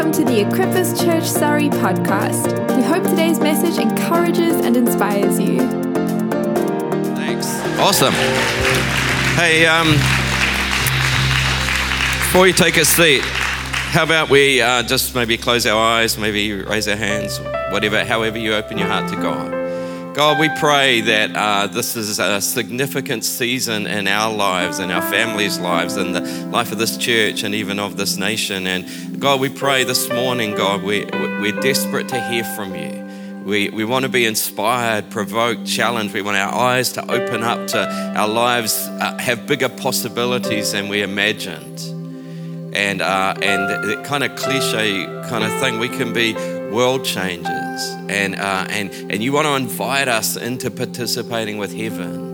welcome 0.00 0.24
to 0.24 0.32
the 0.32 0.40
Equippers 0.42 0.98
Church 0.98 1.28
Surrey 1.28 1.68
podcast. 1.68 2.74
We 2.74 2.82
hope 2.82 3.02
today's 3.02 3.38
message 3.38 3.76
encourages 3.76 4.56
and 4.64 4.74
inspires 4.74 5.38
you. 5.38 5.58
Thanks. 7.16 7.46
Awesome. 7.78 8.14
Hey, 9.34 9.66
um, 9.66 9.92
before 12.22 12.46
you 12.46 12.54
take 12.54 12.78
a 12.78 12.84
seat, 12.86 13.20
how 13.20 14.04
about 14.04 14.30
we 14.30 14.62
uh, 14.62 14.84
just 14.84 15.14
maybe 15.14 15.36
close 15.36 15.66
our 15.66 15.78
eyes, 15.78 16.16
maybe 16.16 16.54
raise 16.54 16.88
our 16.88 16.96
hands, 16.96 17.38
whatever, 17.70 18.02
however 18.02 18.38
you 18.38 18.54
open 18.54 18.78
your 18.78 18.88
heart 18.88 19.10
to 19.10 19.16
God. 19.16 19.59
God, 20.14 20.40
we 20.40 20.48
pray 20.58 21.02
that 21.02 21.36
uh, 21.36 21.68
this 21.68 21.94
is 21.94 22.18
a 22.18 22.40
significant 22.40 23.24
season 23.24 23.86
in 23.86 24.08
our 24.08 24.34
lives, 24.34 24.80
in 24.80 24.90
our 24.90 25.02
families' 25.02 25.60
lives, 25.60 25.96
in 25.96 26.10
the 26.10 26.20
life 26.50 26.72
of 26.72 26.78
this 26.78 26.96
church, 26.96 27.44
and 27.44 27.54
even 27.54 27.78
of 27.78 27.96
this 27.96 28.16
nation. 28.16 28.66
And 28.66 29.20
God, 29.20 29.40
we 29.40 29.48
pray 29.48 29.84
this 29.84 30.08
morning, 30.08 30.56
God, 30.56 30.82
we, 30.82 31.04
we're 31.04 31.58
desperate 31.60 32.08
to 32.08 32.20
hear 32.20 32.42
from 32.42 32.74
you. 32.74 33.44
We, 33.44 33.70
we 33.70 33.84
want 33.84 34.02
to 34.02 34.08
be 34.08 34.26
inspired, 34.26 35.10
provoked, 35.10 35.64
challenged. 35.64 36.12
We 36.12 36.22
want 36.22 36.36
our 36.38 36.52
eyes 36.52 36.90
to 36.94 37.02
open 37.08 37.44
up 37.44 37.68
to 37.68 37.88
our 38.16 38.28
lives, 38.28 38.88
uh, 38.88 39.16
have 39.18 39.46
bigger 39.46 39.68
possibilities 39.68 40.72
than 40.72 40.88
we 40.88 41.02
imagined. 41.02 41.78
And, 42.74 43.00
uh, 43.00 43.36
and 43.40 43.88
the 43.88 44.02
kind 44.04 44.24
of 44.24 44.34
cliche 44.34 45.04
kind 45.28 45.44
of 45.44 45.52
thing, 45.60 45.78
we 45.78 45.88
can 45.88 46.12
be 46.12 46.34
world 46.70 47.04
changes. 47.04 47.96
And, 48.08 48.36
uh, 48.36 48.66
and, 48.68 48.92
and 49.10 49.22
you 49.22 49.32
want 49.32 49.46
to 49.46 49.54
invite 49.54 50.08
us 50.08 50.36
into 50.36 50.70
participating 50.70 51.58
with 51.58 51.74
heaven 51.74 52.30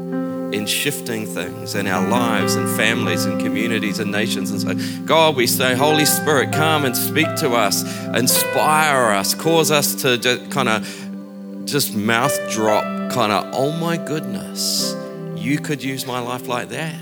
in 0.53 0.67
shifting 0.67 1.27
things 1.27 1.75
in 1.75 1.87
our 1.87 2.09
lives 2.09 2.55
and 2.55 2.69
families 2.77 3.25
and 3.25 3.41
communities 3.41 3.99
and 3.99 4.13
nations. 4.13 4.51
And 4.51 4.61
so, 4.61 5.05
God, 5.05 5.37
we 5.37 5.47
say, 5.47 5.75
Holy 5.75 6.05
Spirit, 6.05 6.53
come 6.53 6.85
and 6.85 6.97
speak 6.97 7.27
to 7.37 7.53
us, 7.53 7.83
inspire 8.15 9.11
us, 9.11 9.35
cause 9.35 9.71
us 9.71 9.95
to 10.03 10.19
just 10.19 10.51
kind 10.51 10.69
of 10.69 11.67
just 11.67 11.95
mouth 11.95 12.37
drop, 12.51 12.85
kind 13.13 13.33
of, 13.33 13.53
oh 13.53 13.73
my 13.73 13.97
goodness, 13.97 14.95
you 15.35 15.59
could 15.59 15.83
use 15.83 16.07
my 16.07 16.21
life 16.21 16.47
like 16.47 16.69
that. 16.69 17.01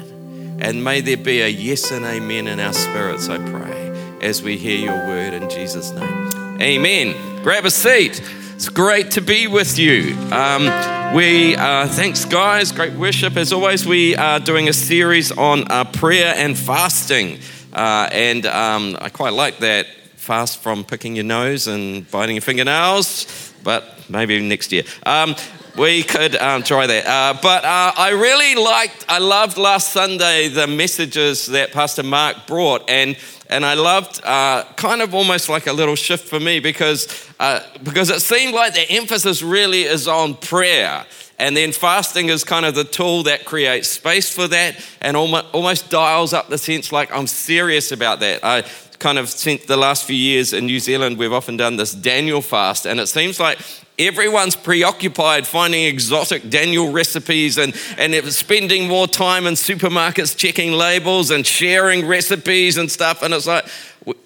And 0.60 0.82
may 0.82 1.00
there 1.00 1.16
be 1.16 1.40
a 1.42 1.48
yes 1.48 1.90
and 1.90 2.04
amen 2.04 2.46
in 2.46 2.60
our 2.60 2.72
spirits, 2.72 3.28
I 3.28 3.38
pray, 3.38 4.18
as 4.22 4.42
we 4.42 4.56
hear 4.56 4.78
your 4.78 5.06
word 5.06 5.34
in 5.34 5.50
Jesus' 5.50 5.90
name. 5.90 6.43
Amen. 6.60 7.42
Grab 7.42 7.64
a 7.64 7.70
seat. 7.70 8.22
It's 8.54 8.68
great 8.68 9.10
to 9.12 9.20
be 9.20 9.48
with 9.48 9.76
you. 9.76 10.16
Um, 10.30 11.14
we 11.14 11.56
uh, 11.56 11.88
thanks, 11.88 12.24
guys. 12.24 12.70
Great 12.70 12.92
worship 12.92 13.36
as 13.36 13.52
always. 13.52 13.84
We 13.84 14.14
are 14.14 14.38
doing 14.38 14.68
a 14.68 14.72
series 14.72 15.32
on 15.32 15.68
uh, 15.68 15.84
prayer 15.84 16.32
and 16.36 16.56
fasting, 16.56 17.40
uh, 17.72 18.08
and 18.12 18.46
um, 18.46 18.96
I 19.00 19.08
quite 19.08 19.32
like 19.32 19.58
that 19.58 19.86
fast 20.14 20.62
from 20.62 20.84
picking 20.84 21.16
your 21.16 21.24
nose 21.24 21.66
and 21.66 22.08
biting 22.12 22.36
your 22.36 22.42
fingernails. 22.42 23.52
But 23.64 24.08
maybe 24.08 24.40
next 24.40 24.70
year. 24.70 24.84
Um, 25.04 25.34
we 25.76 26.02
could 26.02 26.36
um, 26.36 26.62
try 26.62 26.86
that. 26.86 27.06
Uh, 27.06 27.38
but 27.42 27.64
uh, 27.64 27.92
I 27.96 28.10
really 28.10 28.54
liked, 28.54 29.04
I 29.08 29.18
loved 29.18 29.58
last 29.58 29.92
Sunday 29.92 30.48
the 30.48 30.66
messages 30.66 31.46
that 31.46 31.72
Pastor 31.72 32.02
Mark 32.02 32.46
brought. 32.46 32.88
And 32.88 33.16
and 33.48 33.64
I 33.64 33.74
loved 33.74 34.24
uh, 34.24 34.64
kind 34.76 35.02
of 35.02 35.14
almost 35.14 35.48
like 35.48 35.66
a 35.66 35.72
little 35.72 35.96
shift 35.96 36.26
for 36.28 36.40
me 36.40 36.60
because, 36.60 37.30
uh, 37.38 37.60
because 37.82 38.10
it 38.10 38.20
seemed 38.20 38.54
like 38.54 38.74
the 38.74 38.90
emphasis 38.90 39.42
really 39.42 39.82
is 39.82 40.08
on 40.08 40.34
prayer. 40.34 41.04
And 41.38 41.56
then 41.56 41.72
fasting 41.72 42.30
is 42.30 42.42
kind 42.42 42.64
of 42.64 42.74
the 42.74 42.84
tool 42.84 43.24
that 43.24 43.44
creates 43.44 43.88
space 43.88 44.32
for 44.32 44.48
that 44.48 44.82
and 45.00 45.16
almost, 45.16 45.46
almost 45.52 45.90
dials 45.90 46.32
up 46.32 46.48
the 46.48 46.58
sense 46.58 46.90
like 46.90 47.12
I'm 47.12 47.26
serious 47.26 47.92
about 47.92 48.20
that. 48.20 48.42
I 48.42 48.64
kind 48.98 49.18
of 49.18 49.28
spent 49.28 49.66
the 49.66 49.76
last 49.76 50.04
few 50.04 50.16
years 50.16 50.52
in 50.52 50.66
New 50.66 50.80
Zealand, 50.80 51.18
we've 51.18 51.32
often 51.32 51.56
done 51.56 51.76
this 51.76 51.92
Daniel 51.92 52.40
fast, 52.40 52.86
and 52.86 52.98
it 52.98 53.08
seems 53.08 53.38
like 53.38 53.58
Everyone's 53.96 54.56
preoccupied 54.56 55.46
finding 55.46 55.84
exotic 55.84 56.50
Daniel 56.50 56.90
recipes 56.90 57.58
and, 57.58 57.74
and 57.96 58.14
spending 58.32 58.88
more 58.88 59.06
time 59.06 59.46
in 59.46 59.54
supermarkets 59.54 60.36
checking 60.36 60.72
labels 60.72 61.30
and 61.30 61.46
sharing 61.46 62.04
recipes 62.06 62.76
and 62.76 62.90
stuff. 62.90 63.22
And 63.22 63.32
it's 63.32 63.46
like, 63.46 63.66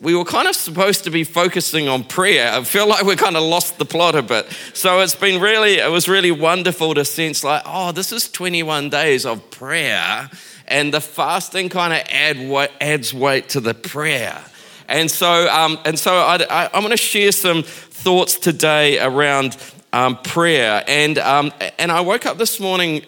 we 0.01 0.15
were 0.15 0.25
kind 0.25 0.49
of 0.49 0.57
supposed 0.57 1.05
to 1.05 1.11
be 1.11 1.23
focusing 1.23 1.89
on 1.89 2.05
prayer. 2.05 2.51
I 2.53 2.65
feel 2.65 2.89
like 2.89 3.05
we 3.05 3.15
kind 3.15 3.37
of 3.37 3.43
lost 3.43 3.79
the 3.79 3.85
plot 3.85 4.15
a 4.15 4.23
bit. 4.23 4.47
So 4.75 5.01
it's 5.01 5.15
been 5.15 5.41
really, 5.41 5.75
it 5.75 5.91
was 5.91 6.09
really 6.09 6.33
wonderful 6.33 6.95
to 6.95 7.05
sense 7.05 7.45
like, 7.45 7.63
oh, 7.65 7.93
this 7.93 8.11
is 8.11 8.31
21 8.31 8.91
days 8.91 9.25
of 9.25 9.51
prayer. 9.51 10.31
And 10.67 10.93
the 10.93 11.01
fasting 11.01 11.69
kind 11.69 11.93
of 11.93 12.01
add, 12.11 12.71
adds 12.81 13.15
weight 13.15 13.51
to 13.51 13.61
the 13.61 13.75
prayer. 13.75 14.43
And 14.89 15.11
so, 15.11 15.49
um, 15.49 15.79
and 15.85 15.99
so 15.99 16.15
I, 16.15 16.39
I, 16.49 16.71
I'm 16.73 16.81
going 16.81 16.91
to 16.91 16.97
share 16.97 17.31
some 17.31 17.63
thoughts 17.99 18.39
today 18.39 19.01
around 19.01 19.57
um, 19.93 20.17
prayer. 20.19 20.85
And, 20.87 21.19
um, 21.19 21.53
and 21.79 21.91
I 21.91 22.01
woke 22.01 22.27
up 22.27 22.39
this 22.39 22.61
morning. 22.61 23.05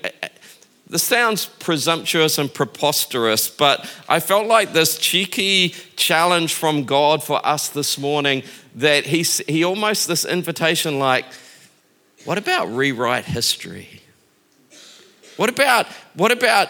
This 0.88 1.04
sounds 1.04 1.46
presumptuous 1.46 2.38
and 2.38 2.52
preposterous, 2.52 3.48
but 3.48 3.88
I 4.08 4.18
felt 4.18 4.48
like 4.48 4.72
this 4.72 4.98
cheeky 4.98 5.68
challenge 5.94 6.54
from 6.54 6.84
God 6.84 7.22
for 7.22 7.44
us 7.46 7.68
this 7.68 7.96
morning 7.96 8.42
that 8.74 9.06
he, 9.06 9.22
he 9.22 9.62
almost, 9.62 10.08
this 10.08 10.24
invitation 10.24 10.98
like, 10.98 11.26
what 12.24 12.38
about 12.38 12.66
rewrite 12.66 13.24
history? 13.24 14.00
What 15.36 15.48
about, 15.48 15.86
what 16.14 16.32
about 16.32 16.68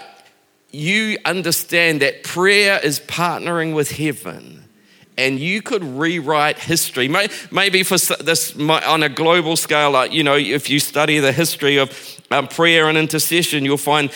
you 0.71 1.17
understand 1.25 2.03
that 2.03 2.23
prayer 2.23 2.79
is 2.83 3.01
partnering 3.01 3.75
with 3.75 3.91
heaven? 3.91 4.59
And 5.16 5.38
you 5.38 5.60
could 5.60 5.84
rewrite 5.84 6.59
history. 6.59 7.09
Maybe 7.50 7.82
for 7.82 7.98
this 8.22 8.56
on 8.59 9.03
a 9.03 9.09
global 9.09 9.56
scale, 9.56 9.91
like, 9.91 10.12
you 10.12 10.22
know, 10.22 10.37
if 10.37 10.71
you 10.71 10.81
study 10.81 11.19
the 11.19 11.32
history 11.32 11.76
of 11.76 11.91
um, 12.31 12.47
prayer 12.47 12.88
and 12.88 12.97
intercession, 12.97 13.65
you'll 13.65 13.76
find 13.76 14.10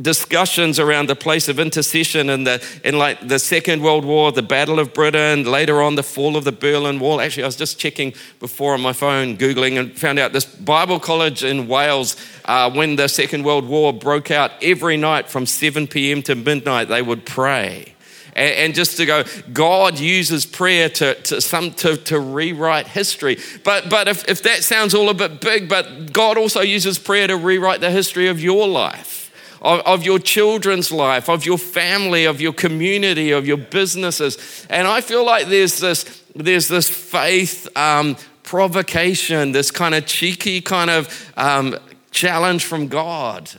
discussions 0.00 0.78
around 0.78 1.08
the 1.08 1.14
place 1.14 1.48
of 1.48 1.60
intercession 1.60 2.30
in 2.30 2.44
the 2.44 2.64
in 2.82 2.98
like 2.98 3.28
the 3.28 3.38
Second 3.38 3.82
World 3.82 4.04
War, 4.04 4.32
the 4.32 4.42
Battle 4.42 4.78
of 4.78 4.94
Britain, 4.94 5.44
later 5.44 5.82
on 5.82 5.94
the 5.94 6.02
fall 6.02 6.36
of 6.36 6.44
the 6.44 6.52
Berlin 6.52 6.98
Wall. 6.98 7.20
Actually, 7.20 7.42
I 7.44 7.46
was 7.46 7.56
just 7.56 7.78
checking 7.78 8.14
before 8.40 8.72
on 8.72 8.80
my 8.80 8.94
phone, 8.94 9.36
googling, 9.36 9.78
and 9.78 9.96
found 9.98 10.18
out 10.18 10.32
this 10.32 10.46
Bible 10.46 10.98
college 10.98 11.44
in 11.44 11.68
Wales. 11.68 12.16
Uh, 12.46 12.70
when 12.70 12.96
the 12.96 13.08
Second 13.08 13.44
World 13.44 13.68
War 13.68 13.92
broke 13.92 14.30
out, 14.30 14.50
every 14.62 14.96
night 14.96 15.28
from 15.28 15.44
7 15.44 15.86
p.m. 15.86 16.22
to 16.22 16.34
midnight, 16.34 16.88
they 16.88 17.02
would 17.02 17.26
pray 17.26 17.94
and, 18.38 18.54
and 18.54 18.74
just 18.74 18.96
to 18.98 19.06
go, 19.06 19.24
God 19.52 19.98
uses 19.98 20.46
prayer 20.46 20.88
to, 20.90 21.14
to, 21.22 21.40
some, 21.40 21.72
to, 21.72 21.96
to 21.96 22.20
rewrite 22.20 22.86
history. 22.86 23.38
But, 23.64 23.90
but 23.90 24.06
if, 24.06 24.28
if 24.28 24.42
that 24.44 24.62
sounds 24.62 24.94
all 24.94 25.08
a 25.08 25.14
bit 25.14 25.40
big, 25.40 25.68
but 25.68 26.12
God 26.12 26.38
also 26.38 26.60
uses 26.60 26.98
prayer 26.98 27.26
to 27.26 27.36
rewrite 27.36 27.80
the 27.80 27.90
history 27.90 28.28
of 28.28 28.40
your 28.40 28.68
life. 28.68 29.16
Of, 29.60 29.80
of, 29.80 30.04
your 30.04 30.20
children's 30.20 30.92
life, 30.92 31.28
of 31.28 31.44
your 31.44 31.58
family, 31.58 32.26
of 32.26 32.40
your 32.40 32.52
community, 32.52 33.32
of 33.32 33.44
your 33.44 33.56
businesses. 33.56 34.64
And 34.70 34.86
I 34.86 35.00
feel 35.00 35.26
like 35.26 35.48
there's 35.48 35.80
this, 35.80 36.22
there's 36.36 36.68
this 36.68 36.88
faith 36.88 37.66
um, 37.76 38.16
provocation, 38.44 39.50
this 39.50 39.72
kind 39.72 39.96
of 39.96 40.06
cheeky 40.06 40.60
kind 40.60 40.90
of 40.90 41.32
um, 41.36 41.76
challenge 42.12 42.66
from 42.66 42.86
God. 42.86 43.50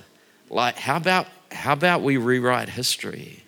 Like, 0.50 0.78
how 0.78 0.96
about, 0.96 1.28
how 1.52 1.74
about 1.74 2.02
we 2.02 2.16
rewrite 2.16 2.70
history? 2.70 3.44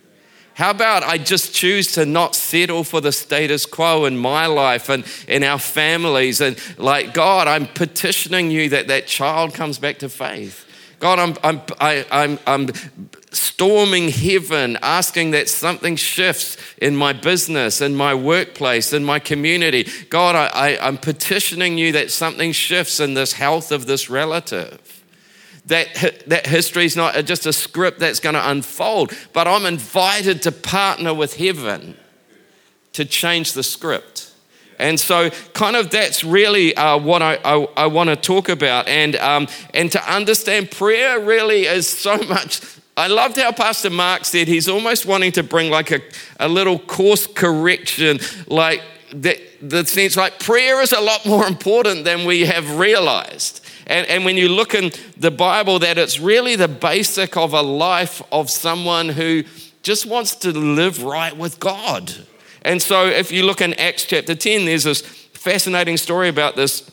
How 0.61 0.69
about 0.69 1.01
I 1.01 1.17
just 1.17 1.55
choose 1.55 1.93
to 1.93 2.05
not 2.05 2.35
settle 2.35 2.83
for 2.83 3.01
the 3.01 3.11
status 3.11 3.65
quo 3.65 4.05
in 4.05 4.15
my 4.15 4.45
life 4.45 4.89
and 4.89 5.03
in 5.27 5.43
our 5.43 5.57
families? 5.57 6.39
And 6.39 6.55
like, 6.77 7.15
God, 7.15 7.47
I'm 7.47 7.65
petitioning 7.65 8.51
you 8.51 8.69
that 8.69 8.87
that 8.87 9.07
child 9.07 9.55
comes 9.55 9.79
back 9.79 9.97
to 9.97 10.07
faith. 10.07 10.67
God, 10.99 11.17
I'm, 11.17 11.35
I'm, 11.43 11.61
I, 11.79 12.05
am 12.11 12.37
i 12.45 12.53
I'm 12.53 12.67
storming 13.31 14.09
heaven, 14.09 14.77
asking 14.83 15.31
that 15.31 15.49
something 15.49 15.95
shifts 15.95 16.57
in 16.77 16.95
my 16.95 17.13
business, 17.13 17.81
in 17.81 17.95
my 17.95 18.13
workplace, 18.13 18.93
in 18.93 19.03
my 19.03 19.17
community. 19.17 19.87
God, 20.11 20.35
I, 20.35 20.73
I, 20.73 20.87
I'm 20.87 20.99
petitioning 20.99 21.79
you 21.79 21.91
that 21.93 22.11
something 22.11 22.51
shifts 22.51 22.99
in 22.99 23.15
this 23.15 23.33
health 23.33 23.71
of 23.71 23.87
this 23.87 24.11
relative 24.11 25.00
that, 25.71 26.23
that 26.27 26.47
history 26.47 26.83
is 26.83 26.97
not 26.97 27.25
just 27.25 27.45
a 27.45 27.53
script 27.53 27.99
that's 27.99 28.19
going 28.19 28.35
to 28.35 28.49
unfold, 28.49 29.13
but 29.31 29.47
I'm 29.47 29.65
invited 29.65 30.41
to 30.43 30.51
partner 30.51 31.13
with 31.13 31.37
heaven 31.37 31.95
to 32.93 33.05
change 33.05 33.53
the 33.53 33.63
script. 33.63 34.33
And 34.77 34.99
so, 34.99 35.29
kind 35.53 35.77
of, 35.77 35.89
that's 35.89 36.23
really 36.23 36.75
uh, 36.75 36.97
what 36.97 37.21
I, 37.21 37.39
I, 37.45 37.67
I 37.77 37.85
want 37.87 38.09
to 38.09 38.17
talk 38.17 38.49
about. 38.49 38.89
And, 38.89 39.15
um, 39.15 39.47
and 39.73 39.89
to 39.93 40.13
understand 40.13 40.71
prayer 40.71 41.19
really 41.19 41.67
is 41.67 41.87
so 41.87 42.17
much. 42.29 42.61
I 42.97 43.07
loved 43.07 43.37
how 43.37 43.53
Pastor 43.53 43.89
Mark 43.89 44.25
said 44.25 44.49
he's 44.49 44.67
almost 44.67 45.05
wanting 45.05 45.31
to 45.33 45.43
bring 45.43 45.71
like 45.71 45.91
a, 45.91 46.01
a 46.39 46.49
little 46.49 46.79
course 46.79 47.27
correction, 47.27 48.19
like 48.47 48.81
the, 49.13 49.39
the 49.61 49.85
sense 49.85 50.17
like 50.17 50.39
prayer 50.39 50.81
is 50.81 50.91
a 50.91 50.99
lot 50.99 51.25
more 51.25 51.47
important 51.55 52.03
than 52.03 52.25
we 52.25 52.41
have 52.41 52.77
realized. 52.77 53.60
And, 53.87 54.07
and 54.07 54.25
when 54.25 54.37
you 54.37 54.49
look 54.49 54.73
in 54.73 54.91
the 55.17 55.31
Bible, 55.31 55.79
that 55.79 55.97
it's 55.97 56.19
really 56.19 56.55
the 56.55 56.67
basic 56.67 57.37
of 57.37 57.53
a 57.53 57.61
life 57.61 58.21
of 58.31 58.49
someone 58.49 59.09
who 59.09 59.43
just 59.83 60.05
wants 60.05 60.35
to 60.35 60.51
live 60.51 61.03
right 61.03 61.35
with 61.35 61.59
God. 61.59 62.13
And 62.63 62.81
so 62.81 63.07
if 63.07 63.31
you 63.31 63.43
look 63.43 63.61
in 63.61 63.73
Acts 63.75 64.05
chapter 64.05 64.35
10, 64.35 64.65
there's 64.65 64.83
this 64.83 65.01
fascinating 65.01 65.97
story 65.97 66.29
about 66.29 66.55
this 66.55 66.89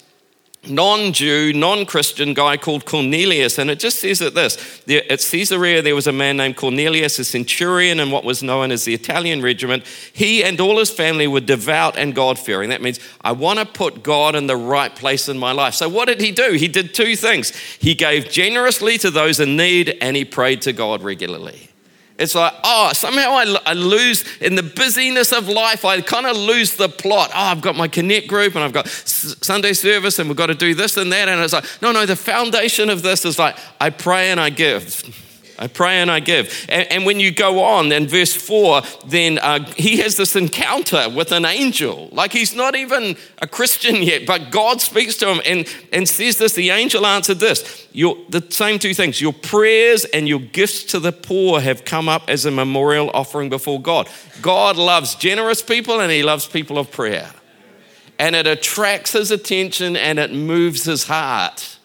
non 0.66 1.12
Jew, 1.12 1.52
non 1.52 1.86
Christian 1.86 2.34
guy 2.34 2.56
called 2.56 2.84
Cornelius. 2.84 3.58
And 3.58 3.70
it 3.70 3.78
just 3.78 4.00
says 4.00 4.18
that 4.18 4.34
this 4.34 4.56
at 4.88 5.20
Caesarea, 5.20 5.82
there 5.82 5.94
was 5.94 6.06
a 6.06 6.12
man 6.12 6.36
named 6.36 6.56
Cornelius, 6.56 7.18
a 7.18 7.24
centurion 7.24 8.00
in 8.00 8.10
what 8.10 8.24
was 8.24 8.42
known 8.42 8.70
as 8.70 8.84
the 8.84 8.94
Italian 8.94 9.42
regiment. 9.42 9.86
He 10.12 10.42
and 10.42 10.60
all 10.60 10.78
his 10.78 10.90
family 10.90 11.26
were 11.26 11.40
devout 11.40 11.96
and 11.96 12.14
God 12.14 12.38
fearing. 12.38 12.70
That 12.70 12.82
means 12.82 13.00
I 13.20 13.32
want 13.32 13.58
to 13.58 13.64
put 13.64 14.02
God 14.02 14.34
in 14.34 14.46
the 14.46 14.56
right 14.56 14.94
place 14.94 15.28
in 15.28 15.38
my 15.38 15.52
life. 15.52 15.74
So, 15.74 15.88
what 15.88 16.08
did 16.08 16.20
he 16.20 16.32
do? 16.32 16.52
He 16.52 16.68
did 16.68 16.94
two 16.94 17.16
things. 17.16 17.56
He 17.56 17.94
gave 17.94 18.30
generously 18.30 18.98
to 18.98 19.10
those 19.10 19.40
in 19.40 19.56
need 19.56 19.96
and 20.00 20.16
he 20.16 20.24
prayed 20.24 20.62
to 20.62 20.72
God 20.72 21.02
regularly. 21.02 21.70
It's 22.18 22.34
like, 22.34 22.52
oh, 22.64 22.90
somehow 22.94 23.30
I, 23.30 23.58
I 23.64 23.72
lose 23.74 24.24
in 24.38 24.56
the 24.56 24.62
busyness 24.62 25.32
of 25.32 25.48
life, 25.48 25.84
I 25.84 26.00
kind 26.00 26.26
of 26.26 26.36
lose 26.36 26.74
the 26.74 26.88
plot. 26.88 27.30
Oh, 27.32 27.38
I've 27.38 27.60
got 27.60 27.76
my 27.76 27.86
connect 27.86 28.26
group 28.26 28.56
and 28.56 28.64
I've 28.64 28.72
got 28.72 28.88
Sunday 28.88 29.72
service 29.72 30.18
and 30.18 30.28
we've 30.28 30.36
got 30.36 30.46
to 30.46 30.54
do 30.54 30.74
this 30.74 30.96
and 30.96 31.12
that. 31.12 31.28
And 31.28 31.40
it's 31.40 31.52
like, 31.52 31.64
no, 31.80 31.92
no, 31.92 32.06
the 32.06 32.16
foundation 32.16 32.90
of 32.90 33.02
this 33.02 33.24
is 33.24 33.38
like, 33.38 33.56
I 33.80 33.90
pray 33.90 34.30
and 34.30 34.40
I 34.40 34.50
give. 34.50 35.27
I 35.60 35.66
pray 35.66 35.96
and 35.96 36.10
I 36.10 36.20
give. 36.20 36.66
And, 36.68 36.86
and 36.90 37.04
when 37.04 37.18
you 37.18 37.32
go 37.32 37.64
on 37.64 37.90
in 37.90 38.06
verse 38.06 38.32
4, 38.34 38.82
then 39.06 39.38
uh, 39.38 39.64
he 39.72 39.98
has 39.98 40.16
this 40.16 40.36
encounter 40.36 41.08
with 41.08 41.32
an 41.32 41.44
angel. 41.44 42.08
Like 42.12 42.32
he's 42.32 42.54
not 42.54 42.76
even 42.76 43.16
a 43.38 43.48
Christian 43.48 43.96
yet, 43.96 44.24
but 44.24 44.50
God 44.50 44.80
speaks 44.80 45.16
to 45.16 45.32
him 45.32 45.40
and, 45.44 45.68
and 45.92 46.08
says 46.08 46.38
this 46.38 46.52
the 46.54 46.70
angel 46.70 47.04
answered 47.04 47.40
this 47.40 47.88
your, 47.92 48.16
the 48.28 48.46
same 48.50 48.78
two 48.78 48.94
things 48.94 49.20
your 49.20 49.32
prayers 49.32 50.04
and 50.04 50.28
your 50.28 50.40
gifts 50.40 50.84
to 50.84 51.00
the 51.00 51.12
poor 51.12 51.60
have 51.60 51.84
come 51.84 52.08
up 52.08 52.30
as 52.30 52.44
a 52.44 52.50
memorial 52.50 53.10
offering 53.12 53.48
before 53.48 53.82
God. 53.82 54.08
God 54.40 54.76
loves 54.76 55.16
generous 55.16 55.62
people 55.62 56.00
and 56.00 56.12
he 56.12 56.22
loves 56.22 56.46
people 56.46 56.78
of 56.78 56.92
prayer. 56.92 57.32
And 58.20 58.36
it 58.36 58.46
attracts 58.46 59.12
his 59.12 59.30
attention 59.30 59.96
and 59.96 60.18
it 60.18 60.32
moves 60.32 60.84
his 60.84 61.04
heart 61.04 61.77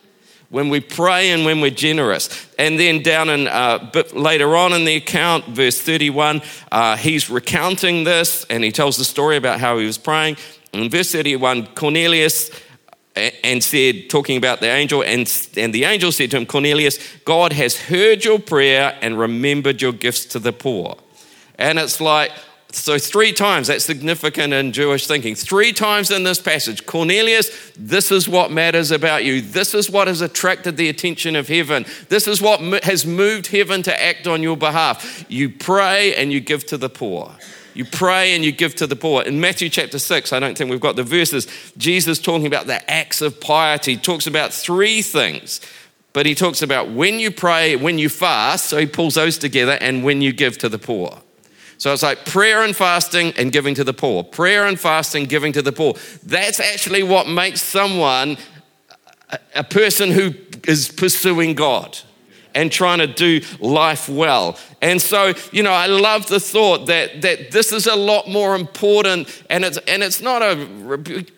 when 0.54 0.70
we 0.70 0.80
pray 0.80 1.32
and 1.32 1.46
when 1.46 1.62
we're 1.62 1.72
generous. 1.72 2.30
And 2.60 2.80
then 2.80 3.02
down 3.02 3.28
in 3.28 3.48
uh, 3.48 3.92
later 4.14 4.56
on 4.56 4.72
in 4.74 4.86
the 4.86 4.96
account, 4.98 5.46
verse 5.46 5.82
31, 5.82 6.44
uh, 6.72 6.96
he's 6.96 7.28
recounting 7.28 8.04
this 8.04 8.46
and 8.52 8.64
he 8.64 8.72
tells 8.72 8.98
the 8.98 9.04
story 9.04 9.36
about 9.36 9.60
how 9.60 9.80
he 9.80 9.88
was 9.88 9.98
praying. 9.98 10.38
In 10.72 10.92
verse 10.92 11.12
31, 11.12 11.74
Cornelius 11.74 12.52
and 13.16 13.64
said, 13.64 14.12
talking 14.12 14.38
about 14.38 14.60
the 14.60 14.68
angel, 14.68 15.04
and, 15.04 15.22
and 15.58 15.74
the 15.74 15.86
angel 15.86 16.12
said 16.12 16.30
to 16.30 16.38
him, 16.38 16.46
Cornelius, 16.46 17.00
God 17.26 17.52
has 17.54 17.76
heard 17.76 18.24
your 18.24 18.38
prayer 18.38 18.96
and 19.02 19.18
remembered 19.18 19.82
your 19.82 19.92
gifts 19.92 20.26
to 20.28 20.40
the 20.40 20.54
poor. 20.54 20.98
And 21.58 21.80
it's 21.80 22.00
like, 22.00 22.32
so, 22.76 22.98
three 22.98 23.34
times, 23.34 23.68
that's 23.68 23.86
significant 23.86 24.52
in 24.52 24.72
Jewish 24.72 25.06
thinking. 25.06 25.36
Three 25.36 25.74
times 25.74 26.10
in 26.10 26.24
this 26.24 26.42
passage, 26.42 26.88
Cornelius, 26.88 27.72
this 27.78 28.12
is 28.12 28.28
what 28.28 28.52
matters 28.52 28.90
about 28.90 29.24
you. 29.24 29.42
This 29.42 29.76
is 29.76 29.92
what 29.92 30.08
has 30.08 30.22
attracted 30.22 30.76
the 30.76 30.90
attention 30.90 31.36
of 31.36 31.48
heaven. 31.48 31.86
This 32.10 32.28
is 32.28 32.42
what 32.42 32.84
has 32.84 33.06
moved 33.06 33.48
heaven 33.48 33.84
to 33.84 34.02
act 34.04 34.26
on 34.26 34.42
your 34.42 34.58
behalf. 34.58 35.24
You 35.30 35.52
pray 35.52 36.16
and 36.16 36.34
you 36.34 36.40
give 36.40 36.66
to 36.66 36.78
the 36.78 36.90
poor. 36.90 37.36
You 37.76 37.86
pray 37.86 38.34
and 38.36 38.44
you 38.44 38.52
give 38.52 38.74
to 38.76 38.88
the 38.88 38.96
poor. 38.96 39.22
In 39.22 39.40
Matthew 39.40 39.70
chapter 39.70 40.00
6, 40.00 40.34
I 40.34 40.40
don't 40.40 40.58
think 40.58 40.72
we've 40.72 40.80
got 40.80 40.96
the 40.96 41.04
verses, 41.04 41.48
Jesus 41.78 42.18
talking 42.18 42.48
about 42.48 42.66
the 42.66 42.90
acts 42.90 43.22
of 43.22 43.40
piety, 43.40 43.98
talks 43.98 44.26
about 44.26 44.52
three 44.52 45.04
things. 45.04 45.62
But 46.12 46.26
he 46.26 46.34
talks 46.34 46.64
about 46.64 46.90
when 46.90 47.20
you 47.20 47.30
pray, 47.30 47.76
when 47.76 48.00
you 48.00 48.10
fast, 48.10 48.66
so 48.66 48.78
he 48.78 48.88
pulls 48.88 49.14
those 49.14 49.38
together, 49.38 49.78
and 49.80 50.04
when 50.04 50.22
you 50.22 50.34
give 50.34 50.58
to 50.60 50.70
the 50.70 50.80
poor. 50.80 51.22
So 51.84 51.92
it's 51.92 52.02
like 52.02 52.24
prayer 52.24 52.64
and 52.64 52.74
fasting 52.74 53.34
and 53.36 53.52
giving 53.52 53.76
to 53.76 53.84
the 53.84 53.94
poor. 53.94 54.24
Prayer 54.24 54.68
and 54.68 54.80
fasting, 54.80 55.26
giving 55.26 55.52
to 55.52 55.62
the 55.62 55.74
poor. 55.74 55.96
That's 56.24 56.62
actually 56.62 57.04
what 57.04 57.28
makes 57.28 57.62
someone 57.62 58.38
a 59.54 59.66
person 59.66 60.10
who 60.10 60.34
is 60.66 60.90
pursuing 60.90 61.56
God 61.56 62.00
and 62.56 62.72
trying 62.72 63.00
to 63.00 63.08
do 63.08 63.42
life 63.60 64.08
well. 64.08 64.58
And 64.82 65.02
so, 65.02 65.34
you 65.52 65.62
know, 65.62 65.74
I 65.74 65.88
love 65.88 66.28
the 66.28 66.40
thought 66.40 66.86
that, 66.86 67.22
that 67.22 67.52
this 67.52 67.74
is 67.74 67.86
a 67.86 67.98
lot 67.98 68.30
more 68.30 68.56
important 68.56 69.44
and 69.50 69.66
it's, 69.66 69.78
and 69.80 70.02
it's 70.02 70.22
not 70.22 70.42
a 70.42 70.66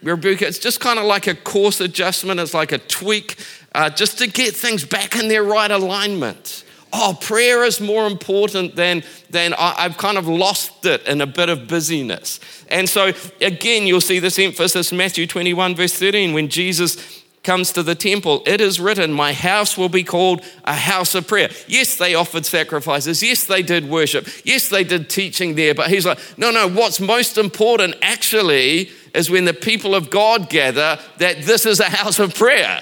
rebuke, 0.03 0.43
it's 0.43 0.59
just 0.59 0.79
kind 0.79 0.99
of 0.99 1.05
like 1.05 1.25
a 1.25 1.33
course 1.33 1.81
adjustment, 1.81 2.39
it's 2.39 2.53
like 2.53 2.71
a 2.71 2.77
tweak 2.77 3.43
uh, 3.73 3.89
just 3.89 4.19
to 4.19 4.27
get 4.27 4.53
things 4.55 4.85
back 4.85 5.15
in 5.15 5.27
their 5.27 5.43
right 5.43 5.71
alignment 5.71 6.64
oh, 6.95 7.17
prayer 7.19 7.63
is 7.63 7.81
more 7.81 8.07
important 8.07 8.75
than, 8.75 9.03
than 9.29 9.53
I, 9.53 9.83
have 9.83 9.97
kind 9.97 10.17
of 10.17 10.27
lost 10.27 10.85
it 10.85 11.05
in 11.07 11.21
a 11.21 11.27
bit 11.27 11.49
of 11.49 11.67
busyness. 11.67 12.39
And 12.69 12.87
so, 12.87 13.11
again, 13.41 13.85
you'll 13.85 14.01
see 14.01 14.19
this 14.19 14.39
emphasis 14.39 14.91
Matthew 14.91 15.27
21, 15.27 15.75
verse 15.75 15.93
13, 15.93 16.33
when 16.33 16.47
Jesus 16.47 17.23
comes 17.43 17.71
to 17.73 17.83
the 17.83 17.95
temple, 17.95 18.41
it 18.45 18.59
is 18.59 18.79
written, 18.79 19.13
My 19.13 19.31
house 19.31 19.77
will 19.77 19.89
be 19.89 20.03
called 20.03 20.43
a 20.63 20.73
house 20.73 21.13
of 21.15 21.27
prayer. 21.27 21.49
Yes, 21.67 21.97
they 21.97 22.15
offered 22.15 22.45
sacrifices. 22.45 23.21
Yes, 23.21 23.45
they 23.45 23.61
did 23.61 23.87
worship. 23.87 24.27
Yes, 24.43 24.69
they 24.69 24.83
did 24.83 25.09
teaching 25.09 25.55
there. 25.55 25.75
But 25.75 25.89
he's 25.89 26.05
like, 26.05 26.19
No, 26.37 26.49
no, 26.49 26.67
what's 26.67 26.99
most 26.99 27.37
important 27.37 27.95
actually 28.01 28.89
is 29.13 29.29
when 29.29 29.45
the 29.45 29.53
people 29.53 29.95
of 29.95 30.09
God 30.09 30.49
gather 30.49 30.99
that 31.19 31.43
this 31.43 31.65
is 31.65 31.79
a 31.79 31.89
house 31.89 32.19
of 32.19 32.33
prayer. 32.33 32.81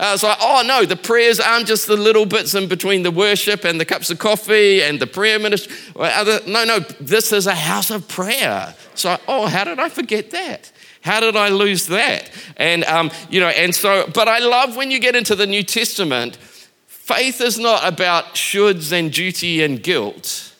Was 0.00 0.22
like, 0.22 0.38
oh 0.40 0.62
no, 0.64 0.86
the 0.86 0.96
prayers 0.96 1.38
aren't 1.38 1.66
just 1.66 1.86
the 1.86 1.96
little 1.96 2.24
bits 2.24 2.54
in 2.54 2.68
between 2.68 3.02
the 3.02 3.10
worship 3.10 3.64
and 3.64 3.78
the 3.78 3.84
cups 3.84 4.10
of 4.10 4.18
coffee 4.18 4.82
and 4.82 4.98
the 4.98 5.06
prayer 5.06 5.38
ministry. 5.38 5.76
No, 5.94 6.64
no, 6.64 6.78
this 7.00 7.32
is 7.32 7.46
a 7.46 7.54
house 7.54 7.90
of 7.90 8.08
prayer. 8.08 8.74
So, 8.94 9.18
oh, 9.28 9.46
how 9.46 9.64
did 9.64 9.78
I 9.78 9.90
forget 9.90 10.30
that? 10.30 10.72
How 11.02 11.20
did 11.20 11.36
I 11.36 11.48
lose 11.48 11.86
that? 11.86 12.30
And, 12.56 12.84
um, 12.84 13.10
you 13.28 13.40
know, 13.40 13.48
and 13.48 13.74
so, 13.74 14.08
but 14.14 14.28
I 14.28 14.38
love 14.38 14.76
when 14.76 14.90
you 14.90 14.98
get 14.98 15.16
into 15.16 15.34
the 15.34 15.46
New 15.46 15.62
Testament, 15.62 16.36
faith 16.86 17.40
is 17.40 17.58
not 17.58 17.86
about 17.86 18.34
shoulds 18.34 18.92
and 18.92 19.12
duty 19.12 19.62
and 19.62 19.82
guilt, 19.82 20.54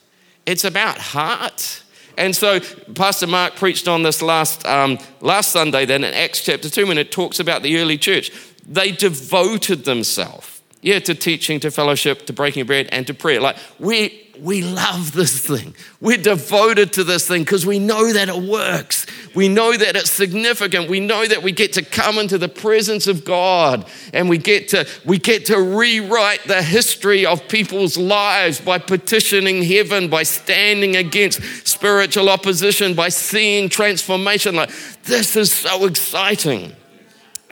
it's 0.47 0.65
about 0.65 0.99
heart. 0.99 1.83
And 2.17 2.37
so 2.37 2.61
Pastor 2.95 3.27
Mark 3.27 3.57
preached 3.57 3.89
on 3.89 4.03
this 4.03 4.21
last, 4.21 4.67
um, 4.67 4.99
last 5.23 5.53
Sunday, 5.53 5.87
then 5.87 6.05
in 6.05 6.13
Acts 6.13 6.43
chapter 6.43 6.69
2, 6.69 6.87
when 6.87 6.99
it 6.99 7.11
talks 7.13 7.41
about 7.41 7.63
the 7.63 7.79
early 7.79 7.97
church 7.97 8.31
they 8.71 8.93
devoted 8.93 9.85
themselves, 9.85 10.63
yeah, 10.81 11.01
to 11.01 11.15
teaching, 11.15 11.59
to 11.61 11.71
fellowship, 11.71 12.25
to 12.27 12.33
breaking 12.33 12.67
bread, 12.67 12.89
and 12.93 13.07
to 13.09 13.13
prayer. 13.13 13.41
Like 13.41 13.57
we 13.81 14.31
we 14.39 14.63
love 14.63 15.13
this 15.13 15.47
thing. 15.47 15.75
We're 16.01 16.17
devoted 16.17 16.95
to 16.95 17.05
this 17.05 17.29
thing 17.29 17.43
because 17.43 17.67
we 17.67 17.79
know 17.79 18.13
that 18.13 18.29
it 18.29 18.37
works. 18.37 19.05
We 19.35 19.49
know 19.49 19.77
that 19.77 19.97
it's 19.97 20.11
significant. 20.11 20.89
We 20.89 21.01
know 21.01 21.27
that 21.27 21.43
we 21.43 21.53
get 21.53 21.75
to 21.75 21.83
come 21.83 22.17
into 22.17 22.39
the 22.39 22.49
presence 22.49 23.07
of 23.07 23.25
God 23.25 23.87
and 24.15 24.29
we 24.29 24.39
get 24.39 24.69
to 24.69 24.89
we 25.05 25.19
get 25.19 25.47
to 25.47 25.61
rewrite 25.61 26.45
the 26.47 26.62
history 26.62 27.27
of 27.27 27.47
people's 27.49 27.99
lives 27.99 28.61
by 28.61 28.79
petitioning 28.79 29.62
heaven, 29.62 30.09
by 30.09 30.23
standing 30.23 30.97
against 30.97 31.43
spiritual 31.67 32.31
opposition, 32.31 32.95
by 32.95 33.09
seeing 33.09 33.69
transformation. 33.69 34.55
Like 34.55 34.71
this 35.03 35.37
is 35.37 35.53
so 35.53 35.85
exciting. 35.87 36.75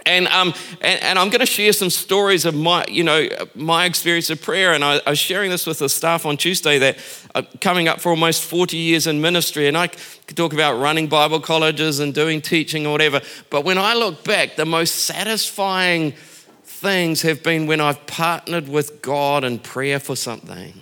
And, 0.09 0.27
um, 0.29 0.55
and, 0.81 1.03
and, 1.03 1.19
I'm 1.19 1.29
going 1.29 1.41
to 1.41 1.47
share 1.47 1.73
some 1.75 1.91
stories 1.91 2.47
of 2.47 2.55
my, 2.55 2.87
you 2.89 3.05
know, 3.05 3.29
my 3.55 3.85
experience 3.85 4.31
of 4.31 4.41
prayer. 4.41 4.73
And 4.73 4.83
I, 4.83 5.03
I 5.07 5.11
was 5.11 5.19
sharing 5.19 5.51
this 5.51 5.67
with 5.67 5.81
the 5.81 5.89
staff 5.91 6.25
on 6.25 6.39
Tuesday 6.39 6.79
that 6.79 6.99
uh, 7.35 7.43
coming 7.61 7.89
up 7.89 8.01
for 8.01 8.09
almost 8.09 8.43
40 8.43 8.79
years 8.79 9.07
in 9.07 9.21
ministry. 9.21 9.69
And 9.69 9.77
I 9.77 9.89
could 9.89 10.37
talk 10.37 10.55
about 10.55 10.81
running 10.81 11.09
Bible 11.09 11.41
colleges 11.41 12.01
and 12.01 12.15
doing 12.15 12.41
teaching 12.41 12.87
or 12.87 12.93
whatever. 12.93 13.21
But 13.51 13.67
when 13.67 13.77
I 13.77 13.93
look 13.93 14.25
back, 14.25 14.57
the 14.57 14.65
most 14.65 15.05
satisfying 15.05 16.13
things 16.63 17.21
have 17.21 17.43
been 17.43 17.67
when 17.67 17.81
I've 17.83 18.07
partnered 18.07 18.67
with 18.67 19.03
God 19.03 19.45
in 19.45 19.59
prayer 19.59 20.01
for 20.01 20.17
something. 20.17 20.73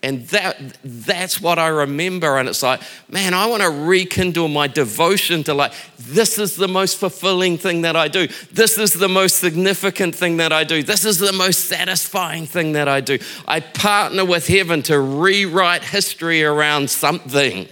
And 0.00 0.28
that, 0.28 0.56
that's 0.84 1.40
what 1.40 1.58
I 1.58 1.66
remember. 1.66 2.38
And 2.38 2.48
it's 2.48 2.62
like, 2.62 2.80
man, 3.08 3.34
I 3.34 3.46
want 3.46 3.64
to 3.64 3.68
rekindle 3.68 4.46
my 4.46 4.68
devotion 4.68 5.42
to 5.44 5.54
like, 5.54 5.72
this 5.98 6.38
is 6.38 6.54
the 6.54 6.68
most 6.68 6.98
fulfilling 6.98 7.58
thing 7.58 7.82
that 7.82 7.96
I 7.96 8.06
do. 8.06 8.28
This 8.52 8.78
is 8.78 8.92
the 8.92 9.08
most 9.08 9.38
significant 9.38 10.14
thing 10.14 10.36
that 10.36 10.52
I 10.52 10.62
do. 10.62 10.84
This 10.84 11.04
is 11.04 11.18
the 11.18 11.32
most 11.32 11.64
satisfying 11.64 12.46
thing 12.46 12.72
that 12.72 12.86
I 12.86 13.00
do. 13.00 13.18
I 13.48 13.58
partner 13.58 14.24
with 14.24 14.46
heaven 14.46 14.82
to 14.84 15.00
rewrite 15.00 15.82
history 15.82 16.44
around 16.44 16.90
something 16.90 17.66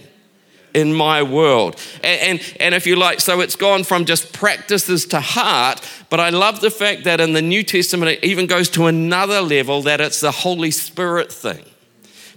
in 0.73 0.93
my 0.93 1.23
world. 1.23 1.79
And, 2.03 2.21
and, 2.41 2.57
and 2.59 2.75
if 2.75 2.85
you 2.85 2.97
like, 2.97 3.21
so 3.21 3.39
it's 3.39 3.55
gone 3.55 3.85
from 3.85 4.03
just 4.03 4.33
practices 4.33 5.05
to 5.07 5.21
heart, 5.21 5.79
but 6.09 6.19
I 6.19 6.29
love 6.31 6.59
the 6.59 6.71
fact 6.71 7.05
that 7.05 7.21
in 7.21 7.31
the 7.31 7.41
New 7.41 7.63
Testament, 7.63 8.11
it 8.11 8.23
even 8.25 8.47
goes 8.47 8.69
to 8.71 8.87
another 8.87 9.39
level 9.39 9.81
that 9.83 10.01
it's 10.01 10.19
the 10.19 10.31
Holy 10.31 10.71
Spirit 10.71 11.31
thing 11.31 11.63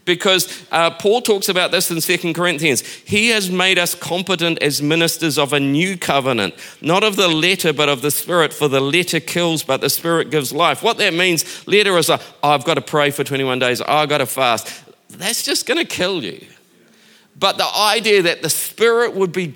because 0.04 0.66
uh, 0.71 0.90
Paul 0.90 1.21
talks 1.23 1.49
about 1.49 1.71
this 1.71 1.90
in 1.90 2.00
Second 2.00 2.35
Corinthians. 2.35 2.80
He 2.80 3.28
has 3.28 3.50
made 3.50 3.78
us 3.78 3.95
competent 3.95 4.62
as 4.62 4.83
ministers 4.83 5.38
of 5.38 5.52
a 5.52 5.61
new 5.61 5.97
covenant, 5.97 6.54
not 6.80 7.04
of 7.04 7.16
the 7.16 7.28
letter, 7.28 7.73
but 7.73 7.88
of 7.88 8.02
the 8.02 8.11
spirit, 8.11 8.52
for 8.52 8.69
the 8.69 8.80
letter 8.80 9.21
kills, 9.21 9.62
but 9.62 9.80
the 9.80 9.90
spirit 9.90 10.30
gives 10.30 10.52
life. 10.52 10.83
What 10.83 10.99
that 10.99 11.14
means, 11.14 11.66
letter 11.66 11.97
is 11.99 12.09
like, 12.09 12.23
oh, 12.42 12.50
I've 12.50 12.64
got 12.64 12.75
to 12.75 12.80
pray 12.80 13.11
for 13.11 13.25
21 13.25 13.59
days, 13.59 13.80
oh, 13.80 13.85
I've 13.87 14.09
got 14.09 14.19
to 14.19 14.26
fast. 14.26 14.85
That's 15.09 15.42
just 15.42 15.66
going 15.66 15.78
to 15.78 15.85
kill 15.85 16.23
you. 16.23 16.47
but 17.38 17.57
the 17.59 17.69
idea 17.76 18.23
that 18.23 18.42
the 18.42 18.50
Spirit 18.50 19.14
would 19.14 19.33
be 19.33 19.49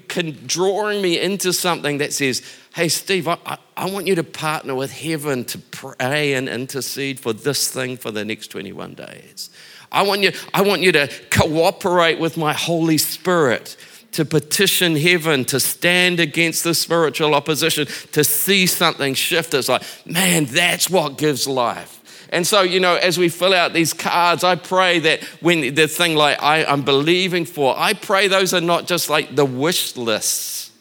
drawing 0.47 1.03
me 1.03 1.21
into 1.21 1.53
something 1.53 1.99
that 1.99 2.13
says, 2.13 2.43
hey, 2.75 2.89
Steve, 2.89 3.29
I, 3.29 3.39
I, 3.47 3.59
I, 3.77 3.91
want 3.91 4.07
you 4.07 4.17
to 4.17 4.25
partner 4.25 4.75
with 4.75 4.93
heaven 4.93 5.45
to 5.47 5.59
pray 5.59 6.35
and 6.35 6.49
intercede 6.49 7.21
for 7.21 7.33
this 7.33 7.71
thing 7.71 7.97
for 7.97 8.11
the 8.11 8.25
next 8.25 8.49
21 8.49 8.95
days. 8.95 9.51
I 9.95 10.03
want 10.03 10.23
you, 10.23 10.33
I 10.53 10.63
want 10.63 10.83
you 10.83 10.91
to 10.93 11.09
cooperate 11.31 12.19
with 12.19 12.37
my 12.37 12.53
Holy 12.53 12.99
Spirit 12.99 13.77
to 14.13 14.25
petition 14.25 14.97
heaven, 14.97 15.45
to 15.45 15.61
stand 15.61 16.21
against 16.21 16.65
the 16.65 16.75
spiritual 16.75 17.35
opposition, 17.35 17.87
to 18.13 18.25
see 18.25 18.67
something 18.67 19.15
shift. 19.15 19.55
It's 19.55 19.69
like, 19.69 19.83
man, 20.05 20.47
that's 20.47 20.91
what 20.91 21.17
gives 21.17 21.47
life. 21.47 22.01
And 22.31 22.45
so, 22.45 22.63
you 22.63 22.81
know, 22.81 22.97
as 22.97 23.19
we 23.19 23.29
fill 23.29 23.55
out 23.55 23.73
these 23.73 23.93
cards, 23.93 24.43
I 24.43 24.57
pray 24.57 24.99
that 25.01 25.23
when 25.41 25.75
the 25.75 25.87
thing 25.87 26.17
like 26.17 26.43
I, 26.43 26.65
am 26.65 26.83
believing 26.83 27.45
for, 27.45 27.79
I 27.79 27.93
pray 27.93 28.27
those 28.27 28.53
are 28.53 28.61
not 28.61 28.87
just 28.87 29.09
like 29.09 29.37
the 29.37 29.45
wish 29.45 29.97
lists, 29.97 30.73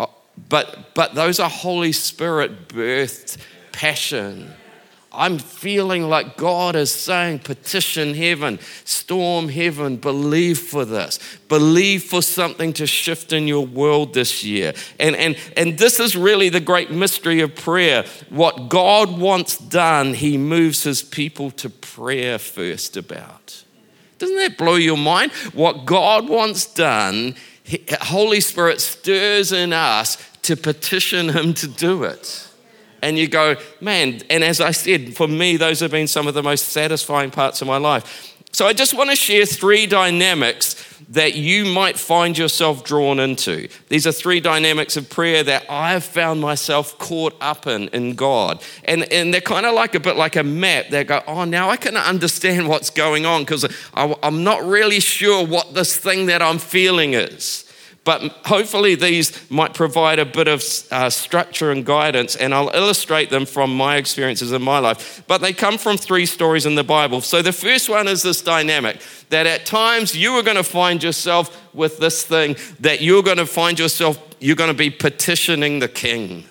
uh, 0.00 0.06
but, 0.48 0.94
but 0.94 1.14
those 1.14 1.40
are 1.40 1.50
Holy 1.50 1.92
Spirit 1.92 2.68
birthed 2.68 3.36
passion 3.72 4.50
I'm 5.14 5.38
feeling 5.38 6.08
like 6.08 6.36
God 6.36 6.76
is 6.76 6.92
saying, 6.92 7.40
petition 7.40 8.14
heaven, 8.14 8.58
storm 8.84 9.48
heaven, 9.48 9.96
believe 9.96 10.58
for 10.58 10.84
this, 10.84 11.18
believe 11.48 12.04
for 12.04 12.22
something 12.22 12.72
to 12.74 12.86
shift 12.86 13.32
in 13.32 13.46
your 13.46 13.64
world 13.64 14.14
this 14.14 14.42
year. 14.42 14.72
And, 14.98 15.14
and, 15.16 15.36
and 15.56 15.78
this 15.78 16.00
is 16.00 16.16
really 16.16 16.48
the 16.48 16.60
great 16.60 16.90
mystery 16.90 17.40
of 17.40 17.54
prayer. 17.54 18.04
What 18.28 18.68
God 18.68 19.18
wants 19.18 19.58
done, 19.58 20.14
He 20.14 20.36
moves 20.36 20.82
His 20.82 21.02
people 21.02 21.50
to 21.52 21.70
prayer 21.70 22.38
first 22.38 22.96
about. 22.96 23.64
Doesn't 24.18 24.36
that 24.36 24.58
blow 24.58 24.76
your 24.76 24.96
mind? 24.96 25.32
What 25.52 25.84
God 25.86 26.28
wants 26.28 26.66
done, 26.66 27.36
Holy 28.02 28.40
Spirit 28.40 28.80
stirs 28.80 29.52
in 29.52 29.72
us 29.72 30.18
to 30.42 30.56
petition 30.56 31.28
Him 31.30 31.54
to 31.54 31.68
do 31.68 32.04
it 32.04 32.48
and 33.04 33.18
you 33.18 33.28
go, 33.28 33.56
man, 33.80 34.22
and 34.30 34.42
as 34.42 34.60
I 34.60 34.70
said, 34.70 35.14
for 35.14 35.28
me, 35.28 35.56
those 35.56 35.80
have 35.80 35.90
been 35.90 36.08
some 36.08 36.26
of 36.26 36.34
the 36.34 36.42
most 36.42 36.68
satisfying 36.68 37.30
parts 37.30 37.60
of 37.60 37.68
my 37.68 37.76
life. 37.76 38.34
So 38.50 38.66
I 38.66 38.72
just 38.72 38.94
want 38.94 39.10
to 39.10 39.16
share 39.16 39.44
three 39.46 39.84
dynamics 39.84 40.76
that 41.10 41.34
you 41.34 41.66
might 41.66 41.98
find 41.98 42.38
yourself 42.38 42.84
drawn 42.84 43.20
into. 43.20 43.68
These 43.88 44.06
are 44.06 44.12
three 44.12 44.40
dynamics 44.40 44.96
of 44.96 45.10
prayer 45.10 45.42
that 45.42 45.64
I've 45.68 46.04
found 46.04 46.40
myself 46.40 46.96
caught 46.98 47.36
up 47.40 47.66
in 47.66 47.88
in 47.88 48.14
God. 48.14 48.62
And, 48.84 49.12
and 49.12 49.34
they're 49.34 49.40
kind 49.40 49.66
of 49.66 49.74
like 49.74 49.94
a 49.94 50.00
bit 50.00 50.16
like 50.16 50.36
a 50.36 50.44
map. 50.44 50.88
They 50.88 51.04
go, 51.04 51.22
oh, 51.26 51.44
now 51.44 51.68
I 51.68 51.76
can 51.76 51.96
understand 51.96 52.68
what's 52.68 52.90
going 52.90 53.26
on 53.26 53.42
because 53.42 53.66
I'm 53.92 54.44
not 54.44 54.64
really 54.64 55.00
sure 55.00 55.44
what 55.44 55.74
this 55.74 55.96
thing 55.96 56.26
that 56.26 56.40
I'm 56.40 56.58
feeling 56.58 57.14
is. 57.14 57.63
But 58.04 58.20
hopefully, 58.44 58.94
these 58.94 59.50
might 59.50 59.72
provide 59.72 60.18
a 60.18 60.26
bit 60.26 60.46
of 60.46 60.62
uh, 60.90 61.08
structure 61.08 61.70
and 61.70 61.86
guidance, 61.86 62.36
and 62.36 62.52
I'll 62.52 62.70
illustrate 62.74 63.30
them 63.30 63.46
from 63.46 63.74
my 63.74 63.96
experiences 63.96 64.52
in 64.52 64.60
my 64.60 64.78
life. 64.78 65.24
But 65.26 65.40
they 65.40 65.54
come 65.54 65.78
from 65.78 65.96
three 65.96 66.26
stories 66.26 66.66
in 66.66 66.74
the 66.74 66.84
Bible. 66.84 67.22
So 67.22 67.40
the 67.40 67.52
first 67.52 67.88
one 67.88 68.06
is 68.06 68.22
this 68.22 68.42
dynamic 68.42 69.00
that 69.30 69.46
at 69.46 69.64
times 69.64 70.14
you 70.14 70.32
are 70.32 70.42
going 70.42 70.58
to 70.58 70.62
find 70.62 71.02
yourself 71.02 71.74
with 71.74 71.98
this 71.98 72.22
thing, 72.22 72.56
that 72.80 73.00
you're 73.00 73.22
going 73.22 73.38
to 73.38 73.46
find 73.46 73.78
yourself, 73.78 74.22
you're 74.38 74.54
going 74.54 74.70
to 74.70 74.76
be 74.76 74.90
petitioning 74.90 75.78
the 75.78 75.88
king. 75.88 76.44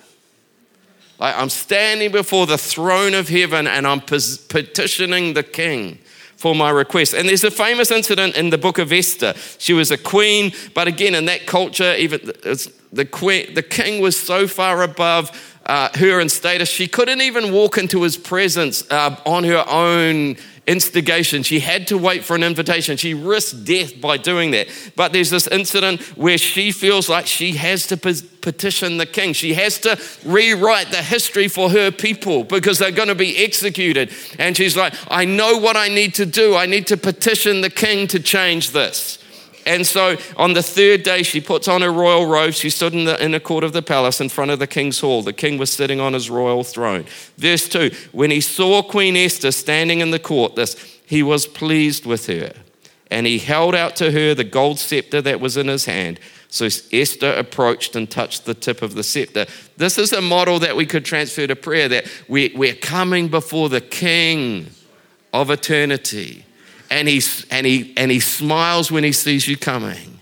Like 1.20 1.38
I'm 1.38 1.50
standing 1.50 2.12
before 2.12 2.48
the 2.48 2.58
throne 2.58 3.14
of 3.14 3.30
heaven 3.30 3.68
and 3.68 3.86
I'm 3.86 4.02
petitioning 4.02 5.36
the 5.36 5.44
king 5.44 6.00
for 6.44 6.54
my 6.54 6.70
request. 6.70 7.14
And 7.14 7.30
there's 7.30 7.46
a 7.46 7.50
famous 7.50 7.90
incident 7.90 8.36
in 8.36 8.50
the 8.50 8.58
book 8.58 8.78
of 8.78 8.92
Esther. 8.92 9.34
She 9.60 9.72
was 9.72 9.92
a 9.92 9.98
queen, 9.98 10.52
but 10.74 10.90
again, 10.90 11.16
in 11.16 11.24
that 11.28 11.46
culture, 11.46 11.96
even 11.96 12.20
the, 12.92 13.06
queen, 13.06 13.54
the 13.54 13.64
king 13.64 14.02
was 14.02 14.20
so 14.20 14.46
far 14.46 14.84
above 14.84 15.32
uh, 15.66 15.88
her 15.94 16.20
in 16.20 16.28
status, 16.28 16.68
she 16.68 16.86
couldn't 16.86 17.22
even 17.22 17.54
walk 17.54 17.78
into 17.78 18.02
his 18.02 18.18
presence 18.18 18.84
uh, 18.92 19.16
on 19.26 19.46
her 19.46 19.64
own 19.70 20.36
instigation. 20.68 21.44
She 21.44 21.60
had 21.60 21.88
to 21.88 21.98
wait 21.98 22.24
for 22.24 22.36
an 22.36 22.44
invitation. 22.44 22.98
She 22.98 23.14
risked 23.14 23.66
death 23.66 24.00
by 24.00 24.18
doing 24.18 24.52
that. 24.52 24.68
But 24.96 25.14
there's 25.14 25.30
this 25.30 25.48
incident 25.48 26.02
where 26.18 26.38
she 26.38 26.72
feels 26.72 27.10
like 27.10 27.28
she 27.28 27.54
has 27.54 27.88
to 27.88 27.98
petition 27.98 28.98
the 28.98 29.06
king. 29.06 29.34
She 29.34 29.54
has 29.56 29.80
to 29.80 30.00
rewrite 30.26 30.92
the 30.92 31.02
history 31.02 31.48
for 31.48 31.70
her 31.70 31.92
people 31.92 32.44
because 32.44 32.80
they're 32.80 32.92
going 32.92 33.10
to 33.10 33.16
be 33.16 33.44
executed. 33.44 34.12
And 34.40 34.56
she's 34.56 34.78
like, 34.78 34.94
I 35.10 35.26
know 35.26 35.58
what 35.58 35.76
I 35.76 35.90
need 35.90 36.16
to 36.16 36.26
do. 36.26 36.56
I 36.56 36.66
need 36.66 36.88
to 36.88 36.98
petition 36.98 37.62
the 37.62 37.70
king 37.70 38.08
to 38.08 38.20
change 38.20 38.72
this. 38.72 39.23
And 39.66 39.86
so 39.86 40.18
on 40.38 40.54
the 40.54 40.64
third 40.64 41.04
day, 41.04 41.24
she 41.24 41.40
puts 41.42 41.68
on 41.68 41.82
her 41.82 41.92
royal 41.92 42.26
robe. 42.26 42.54
She 42.54 42.70
stood 42.70 42.94
in 42.94 43.06
the 43.06 43.24
inner 43.24 43.40
court 43.40 43.64
of 43.64 43.74
the 43.74 43.82
palace 43.82 44.20
in 44.20 44.30
front 44.30 44.52
of 44.52 44.60
the 44.60 44.68
king's 44.68 45.00
hall. 45.00 45.22
The 45.22 45.34
king 45.34 45.58
was 45.58 45.72
sitting 45.72 46.00
on 46.00 46.14
his 46.14 46.30
royal 46.30 46.64
throne. 46.64 47.06
Verse 47.38 47.68
2 47.70 47.92
When 48.12 48.32
he 48.32 48.42
saw 48.42 48.82
Queen 48.82 49.16
Esther 49.16 49.52
standing 49.52 50.00
in 50.00 50.12
the 50.12 50.20
court, 50.20 50.56
this, 50.56 50.76
he 51.06 51.24
was 51.24 51.46
pleased 51.48 52.06
with 52.06 52.28
her. 52.28 52.54
And 53.12 53.28
he 53.28 53.38
held 53.38 53.76
out 53.76 53.96
to 53.98 54.12
her 54.12 54.34
the 54.34 54.44
gold 54.44 54.80
scepter 54.80 55.22
that 55.22 55.40
was 55.40 55.56
in 55.56 55.68
his 55.68 55.86
hand. 55.86 56.20
So 56.50 56.66
Esther 56.92 57.34
approached 57.34 57.96
and 57.96 58.10
touched 58.10 58.46
the 58.46 58.54
tip 58.54 58.82
of 58.82 58.96
the 58.96 59.04
scepter. 59.04 59.46
This 59.78 59.98
is 59.98 60.14
a 60.14 60.22
model 60.22 60.60
that 60.60 60.76
we 60.76 60.86
could 60.86 61.06
transfer 61.06 61.48
to 61.48 61.56
prayer 61.56 61.88
that 61.90 62.06
we, 62.28 62.54
we're 62.56 62.76
coming 62.76 63.28
before 63.28 63.70
the 63.70 63.82
king 63.82 64.68
of 65.34 65.50
eternity 65.50 66.46
and 66.94 67.08
he, 67.08 67.24
and 67.50 67.66
he, 67.66 67.92
and 67.98 68.12
he 68.12 68.20
smiles 68.20 68.92
when 68.92 69.04
he 69.04 69.12
sees 69.12 69.48
you 69.48 69.58
coming. 69.58 70.20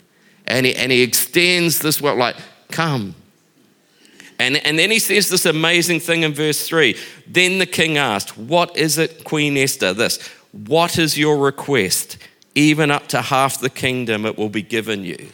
And 0.47 0.65
he, 0.65 0.73
and 0.73 0.89
he 0.89 1.01
extends 1.01 1.79
this 1.79 2.01
word 2.01 2.17
like, 2.17 2.37
come. 2.69 3.13
And, 4.39 4.55
and 4.65 4.79
then 4.79 4.89
he 4.89 4.99
says 4.99 5.27
this 5.27 5.45
amazing 5.45 5.99
thing 5.99 6.23
in 6.23 6.33
verse 6.33 6.65
3. 6.65 6.95
Then 7.27 7.59
the 7.59 7.65
king 7.65 7.97
asked, 7.97 8.37
What 8.37 8.77
is 8.77 8.97
it, 8.97 9.25
Queen 9.25 9.57
Esther? 9.57 9.93
This, 9.93 10.25
what 10.53 10.97
is 10.97 11.17
your 11.17 11.37
request? 11.39 12.17
Even 12.55 12.89
up 12.89 13.07
to 13.09 13.21
half 13.21 13.59
the 13.59 13.69
kingdom, 13.69 14.25
it 14.25 14.37
will 14.37 14.49
be 14.49 14.61
given 14.61 15.03
you. 15.03 15.27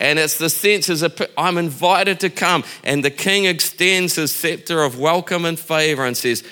And 0.00 0.18
it's 0.18 0.38
the 0.38 0.48
sense 0.48 0.88
as 0.88 1.02
a, 1.02 1.12
I'm 1.38 1.58
invited 1.58 2.18
to 2.20 2.30
come. 2.30 2.64
And 2.82 3.04
the 3.04 3.10
king 3.10 3.44
extends 3.44 4.14
his 4.14 4.34
scepter 4.34 4.82
of 4.82 4.98
welcome 4.98 5.44
and 5.44 5.58
favor 5.58 6.06
and 6.06 6.16
says, 6.16 6.42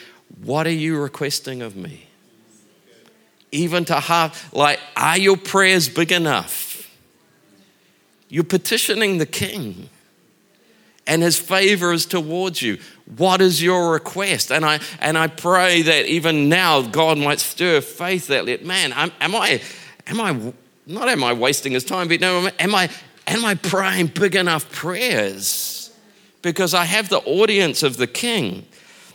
What 0.44 0.66
are 0.66 0.70
you 0.70 1.00
requesting 1.00 1.62
of 1.62 1.74
me? 1.74 2.09
Even 3.52 3.85
to 3.87 3.95
have, 3.99 4.50
like, 4.52 4.80
are 4.97 5.19
your 5.19 5.37
prayers 5.37 5.88
big 5.88 6.12
enough? 6.12 6.88
You're 8.28 8.45
petitioning 8.45 9.19
the 9.19 9.26
king 9.26 9.88
and 11.11 11.23
his 11.23 11.37
favor 11.37 11.92
is 11.92 12.07
towards 12.07 12.62
you. 12.62 12.78
What 13.16 13.40
is 13.40 13.61
your 13.61 13.92
request? 13.92 14.52
And 14.52 14.64
I 14.64 14.78
and 15.00 15.19
I 15.19 15.26
pray 15.26 15.83
that 15.83 16.07
even 16.07 16.49
now 16.49 16.83
God 16.83 17.19
might 17.19 17.40
stir 17.40 17.80
faith 17.80 18.28
that 18.28 18.47
let 18.47 18.64
man, 18.64 18.92
am, 18.92 19.11
am 19.21 19.35
I 19.35 19.61
am 20.07 20.21
I 20.21 20.52
not 20.87 21.09
am 21.09 21.25
I 21.25 21.33
wasting 21.33 21.73
his 21.73 21.85
time, 21.85 22.07
but 22.07 22.21
no, 22.21 22.49
am 22.61 22.75
I 22.76 22.88
am 23.26 23.45
I 23.45 23.57
praying 23.57 24.09
big 24.09 24.37
enough 24.37 24.71
prayers? 24.71 25.90
Because 26.42 26.75
I 26.75 26.85
have 26.85 27.09
the 27.09 27.19
audience 27.19 27.83
of 27.83 27.97
the 27.97 28.07
king. 28.07 28.66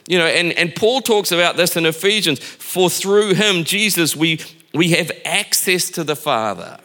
You 0.07 0.19
know, 0.19 0.27
and, 0.27 0.53
and 0.53 0.75
Paul 0.75 1.01
talks 1.01 1.31
about 1.31 1.57
this 1.57 1.75
in 1.75 1.85
Ephesians. 1.85 2.39
For 2.39 2.89
through 2.89 3.33
him, 3.33 3.63
Jesus, 3.63 4.15
we, 4.15 4.39
we 4.73 4.91
have 4.91 5.11
access 5.25 5.89
to 5.91 6.03
the 6.03 6.15
Father. 6.15 6.79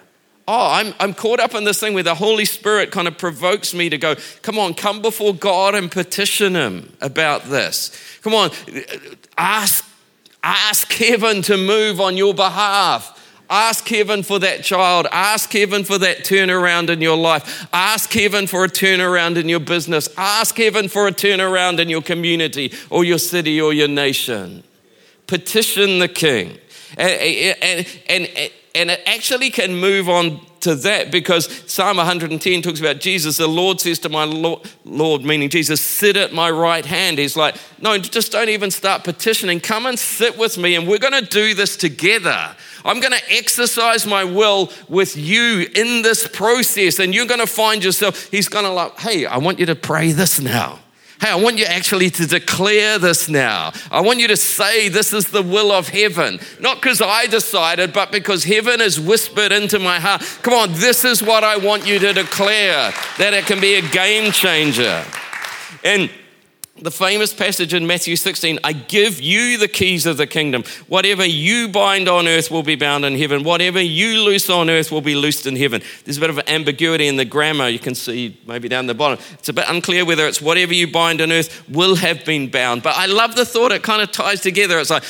Oh, 0.48 0.72
I'm, 0.72 0.94
I'm 0.98 1.14
caught 1.14 1.38
up 1.38 1.54
in 1.54 1.64
this 1.64 1.78
thing 1.78 1.94
where 1.94 2.02
the 2.02 2.14
Holy 2.14 2.44
Spirit 2.44 2.90
kind 2.90 3.06
of 3.06 3.16
provokes 3.16 3.72
me 3.72 3.88
to 3.88 3.98
go, 3.98 4.16
come 4.42 4.58
on, 4.58 4.74
come 4.74 5.00
before 5.00 5.32
God 5.34 5.74
and 5.74 5.90
petition 5.90 6.56
him 6.56 6.92
about 7.00 7.44
this. 7.44 7.96
Come 8.22 8.34
on, 8.34 8.50
ask, 9.38 9.84
ask 10.42 10.90
heaven 10.92 11.42
to 11.42 11.56
move 11.56 12.00
on 12.00 12.16
your 12.16 12.34
behalf. 12.34 13.16
Ask 13.50 13.88
heaven 13.88 14.22
for 14.22 14.38
that 14.38 14.62
child. 14.62 15.08
Ask 15.10 15.52
heaven 15.52 15.82
for 15.82 15.98
that 15.98 16.18
turnaround 16.18 16.88
in 16.88 17.00
your 17.00 17.16
life. 17.16 17.66
Ask 17.72 18.12
heaven 18.12 18.46
for 18.46 18.64
a 18.64 18.68
turnaround 18.68 19.36
in 19.36 19.48
your 19.48 19.60
business. 19.60 20.08
Ask 20.16 20.56
heaven 20.56 20.88
for 20.88 21.08
a 21.08 21.12
turnaround 21.12 21.80
in 21.80 21.88
your 21.88 22.02
community 22.02 22.72
or 22.88 23.02
your 23.02 23.18
city 23.18 23.60
or 23.60 23.72
your 23.72 23.88
nation. 23.88 24.62
Petition 25.26 25.98
the 25.98 26.08
king. 26.08 26.58
And, 26.96 27.56
and, 27.60 27.86
and, 28.08 28.50
and 28.74 28.90
it 28.90 29.00
actually 29.06 29.50
can 29.50 29.74
move 29.74 30.08
on 30.08 30.40
to 30.60 30.74
that 30.74 31.10
because 31.10 31.46
Psalm 31.70 31.96
110 31.96 32.62
talks 32.62 32.80
about 32.80 33.00
Jesus. 33.00 33.38
The 33.38 33.48
Lord 33.48 33.80
says 33.80 33.98
to 34.00 34.08
my 34.08 34.24
Lord, 34.24 34.60
Lord, 34.84 35.24
meaning 35.24 35.48
Jesus, 35.48 35.80
sit 35.80 36.16
at 36.16 36.32
my 36.32 36.50
right 36.50 36.84
hand. 36.84 37.18
He's 37.18 37.36
like, 37.36 37.56
no, 37.80 37.96
just 37.98 38.32
don't 38.32 38.48
even 38.48 38.70
start 38.70 39.04
petitioning. 39.04 39.60
Come 39.60 39.86
and 39.86 39.98
sit 39.98 40.36
with 40.38 40.58
me, 40.58 40.76
and 40.76 40.86
we're 40.86 40.98
going 40.98 41.12
to 41.12 41.28
do 41.28 41.54
this 41.54 41.76
together. 41.76 42.54
I'm 42.84 43.00
going 43.00 43.12
to 43.12 43.32
exercise 43.32 44.06
my 44.06 44.24
will 44.24 44.70
with 44.88 45.16
you 45.16 45.66
in 45.74 46.02
this 46.02 46.28
process, 46.28 46.98
and 46.98 47.14
you're 47.14 47.26
going 47.26 47.40
to 47.40 47.46
find 47.46 47.82
yourself. 47.82 48.30
He's 48.30 48.48
going 48.48 48.64
to 48.64 48.70
like, 48.70 48.98
hey, 48.98 49.26
I 49.26 49.38
want 49.38 49.58
you 49.58 49.66
to 49.66 49.74
pray 49.74 50.12
this 50.12 50.40
now. 50.40 50.78
Hey, 51.20 51.30
I 51.30 51.36
want 51.36 51.58
you 51.58 51.66
actually 51.66 52.08
to 52.10 52.26
declare 52.26 52.98
this 52.98 53.28
now. 53.28 53.72
I 53.90 54.00
want 54.00 54.20
you 54.20 54.28
to 54.28 54.38
say 54.38 54.88
this 54.88 55.12
is 55.12 55.26
the 55.26 55.42
will 55.42 55.70
of 55.70 55.88
heaven. 55.88 56.40
Not 56.60 56.76
because 56.76 57.02
I 57.02 57.26
decided, 57.26 57.92
but 57.92 58.10
because 58.10 58.44
heaven 58.44 58.80
has 58.80 58.98
whispered 58.98 59.52
into 59.52 59.78
my 59.78 60.00
heart. 60.00 60.22
Come 60.40 60.54
on, 60.54 60.72
this 60.72 61.04
is 61.04 61.22
what 61.22 61.44
I 61.44 61.58
want 61.58 61.86
you 61.86 61.98
to 61.98 62.14
declare, 62.14 62.92
that 63.18 63.34
it 63.34 63.44
can 63.44 63.60
be 63.60 63.74
a 63.74 63.82
game 63.82 64.32
changer. 64.32 65.04
And 65.84 66.10
the 66.82 66.90
famous 66.90 67.34
passage 67.34 67.74
in 67.74 67.86
Matthew 67.86 68.16
16 68.16 68.58
I 68.64 68.72
give 68.72 69.20
you 69.20 69.58
the 69.58 69.68
keys 69.68 70.06
of 70.06 70.16
the 70.16 70.26
kingdom. 70.26 70.64
Whatever 70.88 71.24
you 71.24 71.68
bind 71.68 72.08
on 72.08 72.26
earth 72.26 72.50
will 72.50 72.62
be 72.62 72.76
bound 72.76 73.04
in 73.04 73.16
heaven. 73.16 73.44
Whatever 73.44 73.80
you 73.80 74.22
loose 74.22 74.48
on 74.48 74.70
earth 74.70 74.90
will 74.90 75.00
be 75.00 75.14
loosed 75.14 75.46
in 75.46 75.56
heaven. 75.56 75.82
There's 76.04 76.16
a 76.16 76.20
bit 76.20 76.30
of 76.30 76.38
ambiguity 76.48 77.06
in 77.06 77.16
the 77.16 77.24
grammar. 77.24 77.68
You 77.68 77.78
can 77.78 77.94
see 77.94 78.38
maybe 78.46 78.68
down 78.68 78.86
the 78.86 78.94
bottom. 78.94 79.18
It's 79.34 79.48
a 79.48 79.52
bit 79.52 79.66
unclear 79.68 80.04
whether 80.04 80.26
it's 80.26 80.40
whatever 80.40 80.72
you 80.72 80.90
bind 80.90 81.20
on 81.20 81.32
earth 81.32 81.68
will 81.68 81.96
have 81.96 82.24
been 82.24 82.50
bound. 82.50 82.82
But 82.82 82.96
I 82.96 83.06
love 83.06 83.36
the 83.36 83.44
thought. 83.44 83.72
It 83.72 83.82
kind 83.82 84.02
of 84.02 84.10
ties 84.10 84.40
together. 84.40 84.78
It's 84.78 84.90
like 84.90 85.02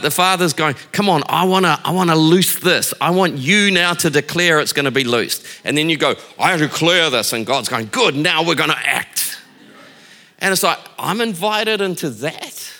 the 0.00 0.10
Father's 0.10 0.52
going, 0.52 0.74
Come 0.92 1.08
on, 1.08 1.22
I 1.28 1.44
want 1.44 1.66
to 1.66 1.78
I 1.84 1.90
wanna 1.92 2.16
loose 2.16 2.58
this. 2.60 2.94
I 3.00 3.10
want 3.10 3.36
you 3.36 3.70
now 3.70 3.94
to 3.94 4.10
declare 4.10 4.60
it's 4.60 4.72
going 4.72 4.84
to 4.84 4.90
be 4.90 5.04
loosed. 5.04 5.46
And 5.64 5.76
then 5.76 5.88
you 5.88 5.96
go, 5.96 6.14
I 6.38 6.56
declare 6.56 7.10
this. 7.10 7.32
And 7.32 7.46
God's 7.46 7.68
going, 7.68 7.88
Good, 7.92 8.14
now 8.14 8.42
we're 8.44 8.54
going 8.54 8.70
to 8.70 8.78
act. 8.78 9.09
And 10.40 10.52
it's 10.52 10.62
like, 10.62 10.78
I'm 10.98 11.20
invited 11.20 11.80
into 11.80 12.10
that 12.10 12.70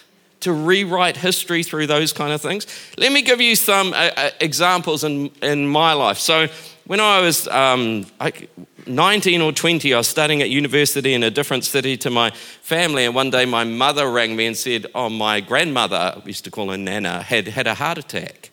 to 0.40 0.52
rewrite 0.52 1.18
history 1.18 1.62
through 1.62 1.86
those 1.86 2.12
kind 2.12 2.32
of 2.32 2.40
things. 2.40 2.66
Let 2.96 3.12
me 3.12 3.22
give 3.22 3.40
you 3.40 3.54
some 3.54 3.92
uh, 3.92 4.10
uh, 4.16 4.30
examples 4.40 5.04
in, 5.04 5.30
in 5.42 5.68
my 5.68 5.92
life. 5.92 6.18
So, 6.18 6.48
when 6.86 6.98
I 6.98 7.20
was 7.20 7.46
um, 7.46 8.04
like 8.18 8.50
19 8.84 9.42
or 9.42 9.52
20, 9.52 9.94
I 9.94 9.98
was 9.98 10.08
studying 10.08 10.42
at 10.42 10.50
university 10.50 11.14
in 11.14 11.22
a 11.22 11.30
different 11.30 11.64
city 11.64 11.96
to 11.98 12.10
my 12.10 12.30
family. 12.30 13.04
And 13.04 13.14
one 13.14 13.30
day 13.30 13.44
my 13.44 13.62
mother 13.62 14.10
rang 14.10 14.34
me 14.34 14.46
and 14.46 14.56
said, 14.56 14.86
Oh, 14.92 15.08
my 15.08 15.40
grandmother, 15.40 16.20
we 16.24 16.30
used 16.30 16.42
to 16.46 16.50
call 16.50 16.68
her 16.70 16.76
Nana, 16.76 17.22
had 17.22 17.46
had 17.46 17.68
a 17.68 17.74
heart 17.74 17.98
attack. 17.98 18.50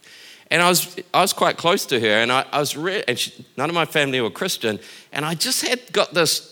And 0.52 0.62
I 0.62 0.70
was, 0.70 0.98
I 1.16 1.22
was 1.22 1.34
quite 1.34 1.58
close 1.58 1.86
to 1.88 2.00
her, 2.00 2.22
and 2.22 2.32
I, 2.32 2.46
I 2.52 2.60
was, 2.60 2.78
re- 2.78 3.04
and 3.08 3.18
she, 3.18 3.46
none 3.58 3.70
of 3.70 3.76
my 3.76 3.86
family 3.86 4.22
were 4.22 4.30
Christian. 4.30 4.80
And 5.12 5.26
I 5.26 5.34
just 5.34 5.66
had 5.66 5.92
got 5.92 6.14
this 6.14 6.47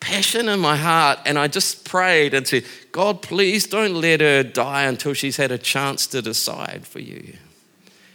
passion 0.00 0.48
in 0.48 0.58
my 0.58 0.76
heart. 0.76 1.20
And 1.26 1.38
I 1.38 1.46
just 1.46 1.84
prayed 1.84 2.34
and 2.34 2.46
said, 2.46 2.64
God, 2.90 3.22
please 3.22 3.66
don't 3.66 3.94
let 3.94 4.20
her 4.20 4.42
die 4.42 4.84
until 4.84 5.12
she's 5.14 5.36
had 5.36 5.52
a 5.52 5.58
chance 5.58 6.06
to 6.08 6.22
decide 6.22 6.86
for 6.86 6.98
you. 7.00 7.34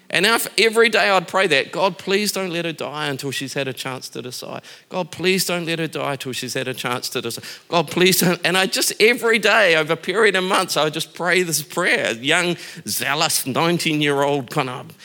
And 0.10 0.24
now 0.24 0.38
every 0.58 0.90
day 0.90 1.10
I'd 1.10 1.28
pray 1.28 1.48
that, 1.48 1.72
God, 1.72 1.98
please 1.98 2.32
don't 2.32 2.52
let 2.52 2.66
her 2.66 2.72
die 2.72 3.08
until 3.08 3.32
she's 3.32 3.54
had 3.54 3.68
a 3.68 3.74
chance 3.74 4.08
to 4.10 4.22
decide. 4.22 4.62
God, 4.88 5.12
please 5.12 5.46
don't 5.46 5.66
let 5.66 5.80
her 5.80 5.88
die 5.88 6.14
until 6.14 6.32
she's 6.32 6.54
had 6.54 6.68
a 6.68 6.74
chance 6.74 7.10
to 7.10 7.22
decide. 7.22 7.44
God, 7.68 7.90
please 7.90 8.20
don't. 8.20 8.40
And 8.46 8.56
I 8.58 8.68
just 8.68 8.94
every 9.02 9.40
day 9.40 9.76
over 9.76 9.94
a 9.94 9.98
period 9.98 10.36
of 10.36 10.44
months, 10.44 10.78
I 10.78 10.84
would 10.84 10.94
just 10.94 11.16
pray 11.16 11.42
this 11.44 11.64
prayer, 11.64 12.14
young, 12.14 12.56
zealous, 12.88 13.48
19 13.48 14.00
year 14.00 14.22
old 14.22 14.52
kind 14.52 14.70
of. 14.70 14.96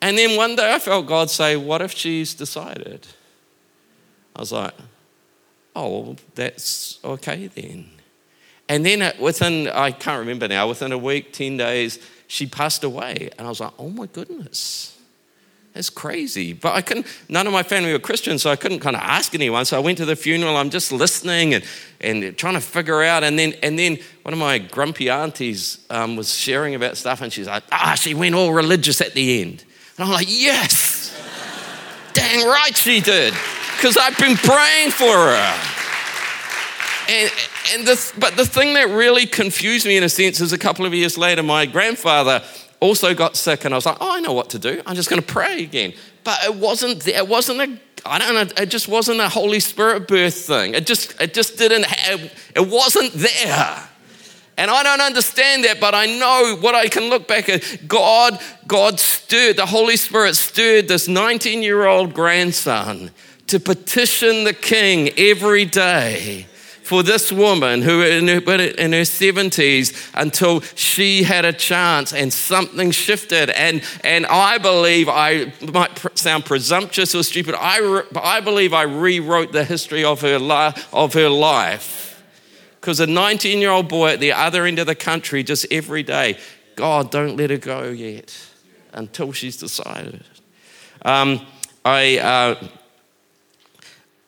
And 0.00 0.16
then 0.16 0.36
one 0.36 0.56
day 0.56 0.74
I 0.74 0.78
felt 0.78 1.06
God 1.06 1.30
say, 1.30 1.56
What 1.56 1.82
if 1.82 1.92
she's 1.92 2.34
decided? 2.34 3.06
I 4.34 4.40
was 4.40 4.52
like, 4.52 4.74
oh, 5.78 6.16
that's 6.34 6.98
okay 7.04 7.46
then. 7.46 7.88
And 8.68 8.84
then 8.84 9.12
within, 9.18 9.68
I 9.68 9.92
can't 9.92 10.18
remember 10.18 10.48
now, 10.48 10.68
within 10.68 10.92
a 10.92 10.98
week, 10.98 11.32
10 11.32 11.56
days, 11.56 11.98
she 12.26 12.46
passed 12.46 12.84
away. 12.84 13.30
And 13.38 13.46
I 13.46 13.50
was 13.50 13.60
like, 13.60 13.72
oh 13.78 13.88
my 13.88 14.06
goodness. 14.06 14.96
That's 15.74 15.90
crazy. 15.90 16.52
But 16.52 16.74
I 16.74 16.82
couldn't, 16.82 17.06
none 17.28 17.46
of 17.46 17.52
my 17.52 17.62
family 17.62 17.92
were 17.92 18.00
Christians, 18.00 18.42
so 18.42 18.50
I 18.50 18.56
couldn't 18.56 18.80
kind 18.80 18.96
of 18.96 19.02
ask 19.02 19.34
anyone. 19.34 19.64
So 19.64 19.76
I 19.76 19.80
went 19.80 19.98
to 19.98 20.04
the 20.04 20.16
funeral, 20.16 20.56
I'm 20.56 20.70
just 20.70 20.90
listening 20.90 21.54
and, 21.54 21.64
and 22.00 22.36
trying 22.36 22.54
to 22.54 22.60
figure 22.60 23.02
out. 23.02 23.22
And 23.22 23.38
then, 23.38 23.54
and 23.62 23.78
then 23.78 23.98
one 24.22 24.32
of 24.32 24.40
my 24.40 24.58
grumpy 24.58 25.08
aunties 25.08 25.86
um, 25.90 26.16
was 26.16 26.34
sharing 26.34 26.74
about 26.74 26.96
stuff, 26.96 27.22
and 27.22 27.32
she's 27.32 27.46
like, 27.46 27.62
ah, 27.70 27.94
she 27.94 28.14
went 28.14 28.34
all 28.34 28.52
religious 28.52 29.00
at 29.00 29.14
the 29.14 29.40
end. 29.40 29.64
And 29.96 30.06
I'm 30.06 30.12
like, 30.12 30.26
yes, 30.28 31.14
dang 32.12 32.44
right 32.46 32.76
she 32.76 33.00
did 33.00 33.34
because 33.78 33.96
I've 33.96 34.18
been 34.18 34.36
praying 34.36 34.90
for 34.90 35.06
her. 35.06 35.58
And, 37.08 37.32
and 37.72 37.86
this, 37.86 38.12
but 38.18 38.36
the 38.36 38.44
thing 38.44 38.74
that 38.74 38.88
really 38.88 39.24
confused 39.24 39.86
me 39.86 39.96
in 39.96 40.02
a 40.02 40.08
sense 40.08 40.40
is 40.40 40.52
a 40.52 40.58
couple 40.58 40.84
of 40.84 40.92
years 40.92 41.16
later, 41.16 41.44
my 41.44 41.64
grandfather 41.64 42.42
also 42.80 43.14
got 43.14 43.36
sick, 43.36 43.64
and 43.64 43.72
I 43.72 43.76
was 43.76 43.86
like, 43.86 43.98
oh, 44.00 44.16
I 44.16 44.20
know 44.20 44.32
what 44.32 44.50
to 44.50 44.58
do. 44.58 44.82
I'm 44.84 44.96
just 44.96 45.08
going 45.08 45.22
to 45.22 45.26
pray 45.26 45.62
again. 45.62 45.92
But 46.24 46.40
it 46.44 46.56
wasn't, 46.56 47.06
it 47.06 47.28
wasn't 47.28 47.60
a, 47.60 47.78
I 48.04 48.18
don't 48.18 48.34
know, 48.34 48.62
it 48.62 48.66
just 48.66 48.88
wasn't 48.88 49.20
a 49.20 49.28
Holy 49.28 49.60
Spirit 49.60 50.08
birth 50.08 50.34
thing. 50.34 50.74
It 50.74 50.84
just, 50.84 51.18
it 51.20 51.32
just 51.32 51.56
didn't, 51.56 51.86
have, 51.86 52.20
it 52.56 52.68
wasn't 52.68 53.12
there. 53.12 53.88
And 54.56 54.72
I 54.72 54.82
don't 54.82 55.00
understand 55.00 55.62
that, 55.64 55.78
but 55.78 55.94
I 55.94 56.06
know 56.06 56.56
what 56.60 56.74
I 56.74 56.88
can 56.88 57.04
look 57.04 57.28
back 57.28 57.48
at. 57.48 57.86
God, 57.86 58.40
God 58.66 58.98
stirred, 58.98 59.56
the 59.56 59.66
Holy 59.66 59.96
Spirit 59.96 60.34
stirred 60.34 60.88
this 60.88 61.06
19 61.06 61.62
year 61.62 61.86
old 61.86 62.12
grandson 62.12 63.12
to 63.48 63.60
petition 63.60 64.44
the 64.44 64.54
king 64.54 65.10
every 65.18 65.64
day 65.64 66.46
for 66.88 67.02
this 67.02 67.30
woman 67.30 67.82
who 67.82 68.00
in 68.00 68.26
her, 68.28 68.38
in 68.38 68.92
her 68.94 69.02
70s 69.02 70.10
until 70.14 70.62
she 70.74 71.22
had 71.22 71.44
a 71.44 71.52
chance 71.52 72.14
and 72.14 72.32
something 72.32 72.90
shifted. 72.92 73.50
And, 73.50 73.82
and 74.02 74.24
I 74.24 74.56
believe, 74.56 75.06
I 75.06 75.52
might 75.70 76.18
sound 76.18 76.46
presumptuous 76.46 77.14
or 77.14 77.22
stupid, 77.22 77.54
I, 77.58 78.04
I 78.18 78.40
believe 78.40 78.72
I 78.72 78.84
rewrote 78.84 79.52
the 79.52 79.64
history 79.64 80.02
of 80.02 80.22
her, 80.22 80.38
li- 80.38 80.72
of 80.90 81.12
her 81.12 81.28
life. 81.28 82.24
Because 82.80 83.00
a 83.00 83.06
19 83.06 83.58
year 83.58 83.70
old 83.70 83.88
boy 83.88 84.12
at 84.12 84.20
the 84.20 84.32
other 84.32 84.64
end 84.64 84.78
of 84.78 84.86
the 84.86 84.94
country, 84.94 85.42
just 85.42 85.66
every 85.70 86.02
day, 86.02 86.38
God, 86.74 87.10
don't 87.10 87.36
let 87.36 87.50
her 87.50 87.58
go 87.58 87.90
yet 87.90 88.34
until 88.94 89.32
she's 89.32 89.58
decided. 89.58 90.24
Um, 91.02 91.46
I, 91.84 92.18
uh, 92.18 92.68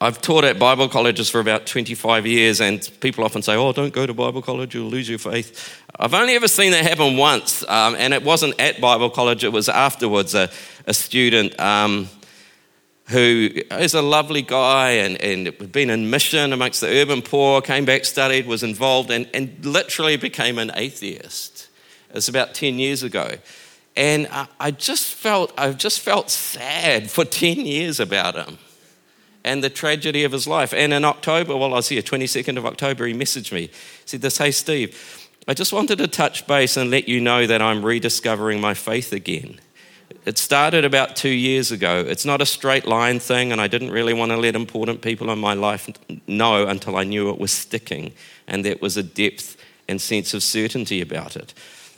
I've 0.03 0.23
taught 0.23 0.45
at 0.45 0.59
Bible 0.59 0.89
colleges 0.89 1.29
for 1.29 1.41
about 1.41 1.67
25 1.67 2.27
years, 2.27 2.63
and 2.63 2.91
people 3.01 3.23
often 3.23 3.43
say, 3.43 3.55
Oh, 3.55 3.75
don't 3.75 3.93
go 3.93 4.07
to 4.07 4.15
Bible 4.15 4.41
college, 4.41 4.75
you'll 4.75 4.89
lose 4.89 5.07
your 5.07 5.19
faith. 5.19 5.79
I've 5.99 6.15
only 6.15 6.37
ever 6.37 6.49
seen 6.49 6.71
that 6.71 6.87
happen 6.87 7.19
once, 7.19 7.63
um, 7.69 7.95
and 7.99 8.15
it 8.15 8.25
wasn't 8.25 8.59
at 8.59 8.81
Bible 8.81 9.11
college, 9.11 9.45
it 9.45 9.53
was 9.53 9.69
afterwards. 9.69 10.35
A, 10.35 10.49
a 10.87 10.95
student 10.95 11.61
um, 11.61 12.09
who 13.09 13.51
is 13.73 13.93
a 13.93 14.01
lovely 14.01 14.41
guy 14.41 14.93
and, 14.93 15.21
and 15.21 15.71
been 15.71 15.91
in 15.91 16.09
mission 16.09 16.55
amongst 16.55 16.81
the 16.81 16.89
urban 16.89 17.21
poor, 17.21 17.61
came 17.61 17.85
back, 17.85 18.07
studied, 18.07 18.47
was 18.47 18.63
involved, 18.63 19.11
and, 19.11 19.29
and 19.35 19.67
literally 19.67 20.17
became 20.17 20.59
an 20.59 20.71
atheist. 20.77 21.69
It 22.09 22.15
was 22.15 22.29
about 22.31 22.55
10 22.55 22.79
years 22.79 23.03
ago. 23.03 23.33
And 23.97 24.29
I, 24.33 24.47
I 24.59 24.71
just 24.71 25.13
felt, 25.13 25.53
I've 25.59 25.77
just 25.77 26.01
felt 26.01 26.31
sad 26.31 27.11
for 27.11 27.25
10 27.27 27.67
years 27.67 28.01
about 28.01 28.35
him 28.35 28.57
and 29.45 29.65
the 29.65 29.71
tragedy 29.71 30.25
of 30.25 30.33
his 30.33 30.47
life. 30.47 30.75
And 30.75 30.93
in 30.93 31.05
October, 31.05 31.57
while 31.57 31.73
I 31.73 31.77
was 31.77 31.89
here, 31.89 32.03
22nd 32.03 32.57
of 32.57 32.67
October, 32.67 33.07
he 33.07 33.15
messaged 33.15 33.53
me. 33.53 33.63
He 33.63 33.73
said 34.05 34.21
this, 34.21 34.39
hey, 34.39 34.51
Steve, 34.51 35.29
I 35.49 35.55
just 35.55 35.73
wanted 35.73 35.99
to 35.99 36.09
touch 36.09 36.47
base 36.47 36.77
and 36.77 36.91
let 36.91 37.09
you 37.09 37.21
know 37.21 37.47
that 37.47 37.63
I'm 37.63 37.85
rediscovering 37.85 38.61
my 38.61 38.75
faith 38.75 39.13
again. 39.13 39.61
It 40.27 40.37
started 40.37 40.85
about 40.85 41.17
two 41.17 41.31
years 41.31 41.73
ago. 41.73 42.05
It's 42.07 42.27
not 42.27 42.43
a 42.43 42.47
straight 42.47 42.87
line 42.87 43.21
thing, 43.21 43.53
and 43.53 43.61
I 43.61 43.69
didn't 43.69 43.91
really 43.91 44.13
want 44.13 44.33
to 44.33 44.37
let 44.37 44.55
important 44.55 45.01
people 45.01 45.31
in 45.31 45.39
my 45.39 45.55
life 45.55 45.89
know 46.27 46.67
until 46.67 46.97
I 46.97 47.05
knew 47.05 47.31
it 47.31 47.39
was 47.39 47.53
sticking 47.53 48.13
and 48.47 48.65
there 48.65 48.77
was 48.81 48.97
a 48.97 49.03
depth 49.03 49.57
and 49.89 50.01
sense 50.01 50.35
of 50.35 50.43
certainty 50.43 51.01
about 51.01 51.37
it. 51.37 51.55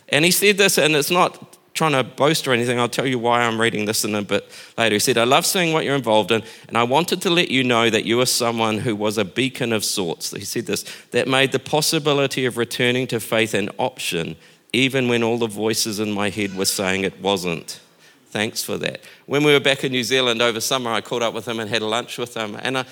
And 0.09 0.23
he 0.23 0.31
said 0.31 0.57
this, 0.57 0.77
and 0.77 0.95
it's 0.95 1.11
not 1.11 1.52
trying 1.73 1.91
to 1.93 2.03
boast 2.03 2.47
or 2.47 2.53
anything. 2.53 2.79
I'll 2.79 2.87
tell 2.87 3.07
you 3.07 3.17
why 3.17 3.41
I'm 3.41 3.59
reading 3.59 3.85
this 3.85 4.05
in 4.05 4.13
a 4.15 4.21
bit 4.21 4.49
later. 4.77 4.95
He 4.95 4.99
said, 4.99 5.17
I 5.17 5.23
love 5.23 5.45
seeing 5.45 5.73
what 5.73 5.85
you're 5.85 5.95
involved 5.95 6.31
in, 6.31 6.43
and 6.67 6.77
I 6.77 6.83
wanted 6.83 7.21
to 7.23 7.29
let 7.29 7.49
you 7.49 7.63
know 7.63 7.89
that 7.89 8.05
you 8.05 8.21
are 8.21 8.25
someone 8.25 8.79
who 8.79 8.95
was 8.95 9.17
a 9.17 9.25
beacon 9.25 9.73
of 9.73 9.83
sorts. 9.83 10.31
He 10.31 10.45
said 10.45 10.65
this, 10.65 10.85
that 11.11 11.27
made 11.27 11.51
the 11.51 11.59
possibility 11.59 12.45
of 12.45 12.57
returning 12.57 13.07
to 13.07 13.19
faith 13.19 13.53
an 13.53 13.69
option, 13.77 14.35
even 14.71 15.07
when 15.07 15.23
all 15.23 15.37
the 15.37 15.47
voices 15.47 15.99
in 15.99 16.11
my 16.11 16.29
head 16.29 16.55
were 16.55 16.65
saying 16.65 17.03
it 17.03 17.19
wasn't. 17.21 17.79
Thanks 18.27 18.63
for 18.63 18.77
that. 18.79 19.01
When 19.27 19.43
we 19.43 19.53
were 19.53 19.59
back 19.59 19.83
in 19.83 19.91
New 19.91 20.03
Zealand 20.03 20.41
over 20.41 20.59
summer, 20.59 20.91
I 20.91 21.01
caught 21.01 21.21
up 21.21 21.35
with 21.35 21.47
him 21.47 21.59
and 21.59 21.69
had 21.69 21.83
lunch 21.83 22.17
with 22.17 22.35
him. 22.35 22.57
And, 22.63 22.79
I, 22.79 22.85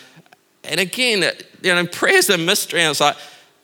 and 0.64 0.80
again, 0.80 1.24
you 1.64 1.74
know, 1.74 1.88
prayer's 1.88 2.30
a 2.30 2.38
mystery. 2.38 2.82
And 2.82 2.86
I 2.86 2.90
was 2.90 3.02
like, 3.02 3.18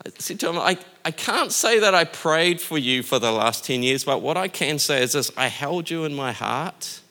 I 0.06 0.12
said 0.20 0.40
to 0.42 0.50
him, 0.50 0.60
I, 0.60 0.78
I 1.04 1.12
can't 1.12 1.52
say 1.52 1.80
that 1.80 1.96
I 1.96 2.04
prayed 2.04 2.62
for 2.62 2.78
you 2.78 3.04
for 3.04 3.20
the 3.20 3.32
last 3.32 3.66
10 3.66 3.84
years, 3.84 4.04
but 4.04 4.22
what 4.22 4.38
I 4.38 4.48
can 4.48 4.80
say 4.80 5.02
is 5.02 5.14
this 5.14 5.32
I 5.36 5.48
held 5.48 5.90
you 5.90 6.06
in 6.06 6.14
my 6.14 6.32
heart 6.32 7.02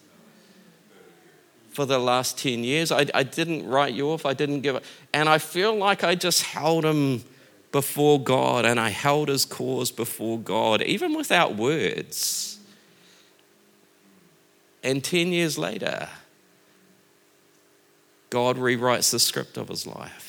for 1.72 1.85
the 1.85 1.99
last 1.99 2.38
10 2.38 2.64
years. 2.64 2.90
I, 2.90 3.07
I 3.12 3.22
didn't 3.22 3.68
write 3.68 3.92
you 3.92 4.11
off, 4.11 4.25
I 4.25 4.33
didn't 4.33 4.62
give 4.62 4.77
up. 4.77 4.85
And 5.12 5.29
I 5.29 5.38
feel 5.38 5.77
like 5.77 6.05
I 6.05 6.14
just 6.14 6.42
held 6.42 6.85
him 6.85 7.22
before 7.72 8.18
God 8.18 8.64
and 8.64 8.81
I 8.81 8.88
held 8.88 9.29
his 9.29 9.44
cause 9.44 9.90
before 9.90 10.38
God, 10.38 10.81
even 10.83 11.14
without 11.14 11.57
words. 11.57 12.59
And 14.83 15.05
10 15.05 15.29
years 15.33 15.59
later, 15.59 16.09
God 18.31 18.57
rewrites 18.57 19.11
the 19.11 19.18
script 19.18 19.59
of 19.59 19.68
his 19.68 19.87
life. 19.87 20.26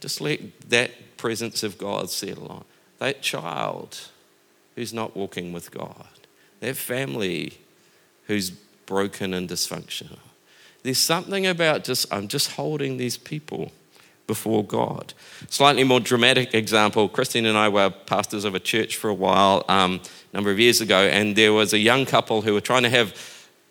Just 0.00 0.20
let 0.20 0.40
that 0.70 1.16
presence 1.16 1.62
of 1.62 1.78
God 1.78 2.10
settle 2.10 2.48
on. 2.48 2.64
That 2.98 3.22
child 3.22 4.08
who's 4.74 4.92
not 4.92 5.16
walking 5.16 5.52
with 5.52 5.70
God, 5.70 6.06
that 6.60 6.76
family 6.76 7.58
who's 8.26 8.50
broken 8.86 9.34
and 9.34 9.48
dysfunctional. 9.48 10.18
There's 10.82 10.98
something 10.98 11.46
about 11.46 11.84
just, 11.84 12.12
I'm 12.12 12.28
just 12.28 12.52
holding 12.52 12.96
these 12.96 13.16
people 13.16 13.72
before 14.26 14.62
God. 14.62 15.14
Slightly 15.48 15.82
more 15.82 15.98
dramatic 15.98 16.54
example 16.54 17.08
Christine 17.08 17.46
and 17.46 17.58
I 17.58 17.68
were 17.68 17.90
pastors 17.90 18.44
of 18.44 18.54
a 18.54 18.60
church 18.60 18.96
for 18.96 19.10
a 19.10 19.14
while, 19.14 19.64
um, 19.68 20.00
a 20.32 20.36
number 20.36 20.50
of 20.50 20.60
years 20.60 20.80
ago, 20.80 21.08
and 21.08 21.34
there 21.34 21.52
was 21.52 21.72
a 21.72 21.78
young 21.78 22.06
couple 22.06 22.42
who 22.42 22.54
were 22.54 22.60
trying 22.60 22.84
to 22.84 22.90
have, 22.90 23.14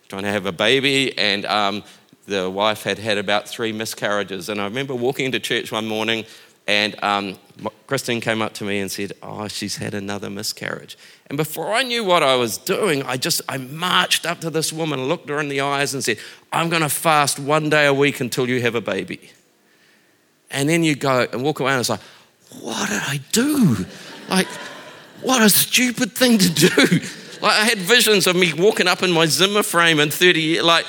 trying 0.09 0.23
to 0.23 0.29
have 0.29 0.45
a 0.45 0.51
baby, 0.51 1.17
and 1.17 1.45
um, 1.45 1.83
the 2.27 2.49
wife 2.49 2.83
had 2.83 2.99
had 2.99 3.17
about 3.17 3.47
three 3.47 3.71
miscarriages. 3.71 4.49
And 4.49 4.61
I 4.61 4.65
remember 4.65 4.93
walking 4.93 5.25
into 5.25 5.39
church 5.39 5.71
one 5.71 5.87
morning, 5.87 6.25
and 6.67 7.01
um, 7.01 7.37
Christine 7.87 8.19
came 8.19 8.41
up 8.41 8.53
to 8.55 8.65
me 8.65 8.79
and 8.79 8.91
said, 8.91 9.13
Oh, 9.23 9.47
she's 9.47 9.77
had 9.77 9.93
another 9.93 10.29
miscarriage. 10.29 10.97
And 11.27 11.37
before 11.37 11.73
I 11.73 11.83
knew 11.83 12.03
what 12.03 12.23
I 12.23 12.35
was 12.35 12.57
doing, 12.57 13.03
I 13.03 13.15
just 13.15 13.41
I 13.47 13.57
marched 13.57 14.25
up 14.25 14.41
to 14.41 14.49
this 14.49 14.73
woman, 14.73 15.05
looked 15.05 15.29
her 15.29 15.39
in 15.39 15.47
the 15.47 15.61
eyes, 15.61 15.93
and 15.93 16.03
said, 16.03 16.19
I'm 16.51 16.69
going 16.69 16.81
to 16.81 16.89
fast 16.89 17.39
one 17.39 17.69
day 17.69 17.85
a 17.85 17.93
week 17.93 18.19
until 18.19 18.47
you 18.49 18.61
have 18.61 18.75
a 18.75 18.81
baby. 18.81 19.31
And 20.51 20.69
then 20.69 20.83
you 20.83 20.95
go 20.95 21.27
and 21.31 21.43
walk 21.43 21.61
away, 21.61 21.71
and 21.71 21.79
it's 21.79 21.89
like, 21.89 22.01
What 22.61 22.89
did 22.89 23.01
I 23.01 23.21
do? 23.31 23.85
Like, 24.29 24.47
what 25.21 25.41
a 25.41 25.49
stupid 25.49 26.11
thing 26.11 26.37
to 26.37 26.49
do. 26.49 26.99
Like, 27.41 27.53
I 27.53 27.65
had 27.65 27.77
visions 27.77 28.27
of 28.27 28.35
me 28.35 28.53
walking 28.53 28.87
up 28.87 29.03
in 29.03 29.11
my 29.11 29.25
Zimmer 29.25 29.63
frame 29.63 29.99
in 29.99 30.09
30 30.11 30.41
years, 30.41 30.63
like, 30.63 30.85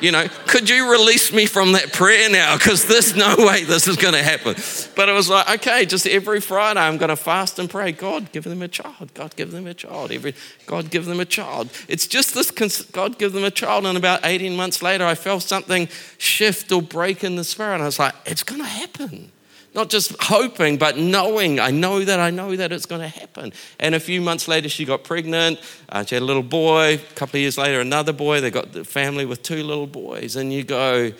you 0.00 0.12
know, 0.12 0.26
could 0.46 0.68
you 0.68 0.90
release 0.90 1.32
me 1.32 1.46
from 1.46 1.72
that 1.72 1.92
prayer 1.92 2.28
now? 2.30 2.56
Because 2.56 2.86
there's 2.86 3.16
no 3.16 3.34
way 3.38 3.64
this 3.64 3.88
is 3.88 3.96
going 3.96 4.14
to 4.14 4.22
happen. 4.22 4.54
But 4.94 5.08
it 5.08 5.12
was 5.12 5.28
like, 5.28 5.48
okay, 5.60 5.86
just 5.86 6.06
every 6.06 6.40
Friday 6.40 6.80
I'm 6.80 6.96
going 6.96 7.08
to 7.08 7.16
fast 7.16 7.58
and 7.58 7.68
pray. 7.68 7.92
God, 7.92 8.32
give 8.32 8.44
them 8.44 8.62
a 8.62 8.68
child. 8.68 9.12
God, 9.14 9.36
give 9.36 9.52
them 9.52 9.66
a 9.66 9.74
child. 9.74 10.12
Every 10.12 10.34
God, 10.66 10.90
give 10.90 11.06
them 11.06 11.20
a 11.20 11.24
child. 11.24 11.70
It's 11.88 12.06
just 12.06 12.34
this. 12.34 12.50
God, 12.90 13.18
give 13.18 13.32
them 13.32 13.44
a 13.44 13.50
child. 13.50 13.86
And 13.86 13.96
about 13.96 14.20
18 14.24 14.56
months 14.56 14.82
later, 14.82 15.04
I 15.04 15.14
felt 15.14 15.42
something 15.42 15.88
shift 16.18 16.72
or 16.72 16.82
break 16.82 17.24
in 17.24 17.36
the 17.36 17.44
spirit. 17.44 17.74
And 17.74 17.82
I 17.82 17.86
was 17.86 17.98
like, 17.98 18.14
it's 18.24 18.42
going 18.42 18.60
to 18.60 18.66
happen. 18.66 19.32
Not 19.76 19.90
just 19.90 20.16
hoping, 20.22 20.78
but 20.78 20.96
knowing. 20.96 21.60
I 21.60 21.70
know 21.70 22.02
that 22.02 22.18
I 22.18 22.30
know 22.30 22.56
that 22.56 22.72
it's 22.72 22.86
going 22.86 23.02
to 23.02 23.08
happen. 23.08 23.52
And 23.78 23.94
a 23.94 24.00
few 24.00 24.22
months 24.22 24.48
later, 24.48 24.70
she 24.70 24.86
got 24.86 25.04
pregnant. 25.04 25.60
Uh, 25.90 26.02
she 26.02 26.14
had 26.14 26.22
a 26.22 26.24
little 26.24 26.42
boy. 26.42 26.94
A 26.94 27.14
couple 27.14 27.36
of 27.36 27.42
years 27.42 27.58
later, 27.58 27.82
another 27.82 28.14
boy. 28.14 28.40
They 28.40 28.50
got 28.50 28.72
the 28.72 28.84
family 28.84 29.26
with 29.26 29.42
two 29.42 29.62
little 29.62 29.86
boys. 29.86 30.34
And 30.34 30.50
you 30.50 30.64
go, 30.64 31.12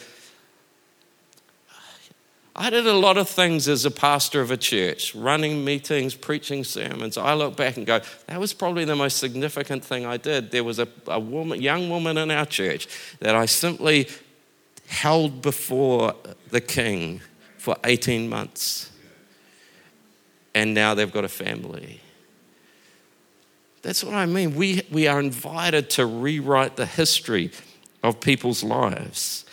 I 2.58 2.70
did 2.70 2.86
a 2.86 2.94
lot 2.94 3.18
of 3.18 3.28
things 3.28 3.68
as 3.68 3.84
a 3.84 3.90
pastor 3.90 4.40
of 4.40 4.50
a 4.50 4.56
church, 4.56 5.14
running 5.14 5.62
meetings, 5.62 6.14
preaching 6.14 6.64
sermons. 6.64 7.18
I 7.18 7.34
look 7.34 7.58
back 7.58 7.76
and 7.76 7.84
go, 7.84 8.00
that 8.26 8.40
was 8.40 8.54
probably 8.54 8.86
the 8.86 8.96
most 8.96 9.18
significant 9.18 9.84
thing 9.84 10.06
I 10.06 10.16
did. 10.16 10.50
There 10.50 10.64
was 10.64 10.78
a, 10.78 10.88
a 11.08 11.20
woman, 11.20 11.60
young 11.60 11.90
woman 11.90 12.16
in 12.16 12.30
our 12.30 12.46
church 12.46 12.88
that 13.18 13.34
I 13.34 13.44
simply 13.44 14.08
held 14.86 15.42
before 15.42 16.14
the 16.48 16.62
king 16.62 17.20
for 17.66 17.74
18 17.82 18.28
months. 18.28 18.92
And 20.54 20.72
now 20.72 20.94
they've 20.94 21.10
got 21.10 21.24
a 21.24 21.28
family. 21.28 22.00
That's 23.82 24.04
what 24.04 24.14
I 24.14 24.24
mean. 24.24 24.54
We, 24.54 24.82
we 24.92 25.08
are 25.08 25.18
invited 25.18 25.90
to 25.90 26.06
rewrite 26.06 26.76
the 26.76 26.86
history 26.86 27.50
of 28.04 28.20
people's 28.20 28.62
lives. 28.62 29.46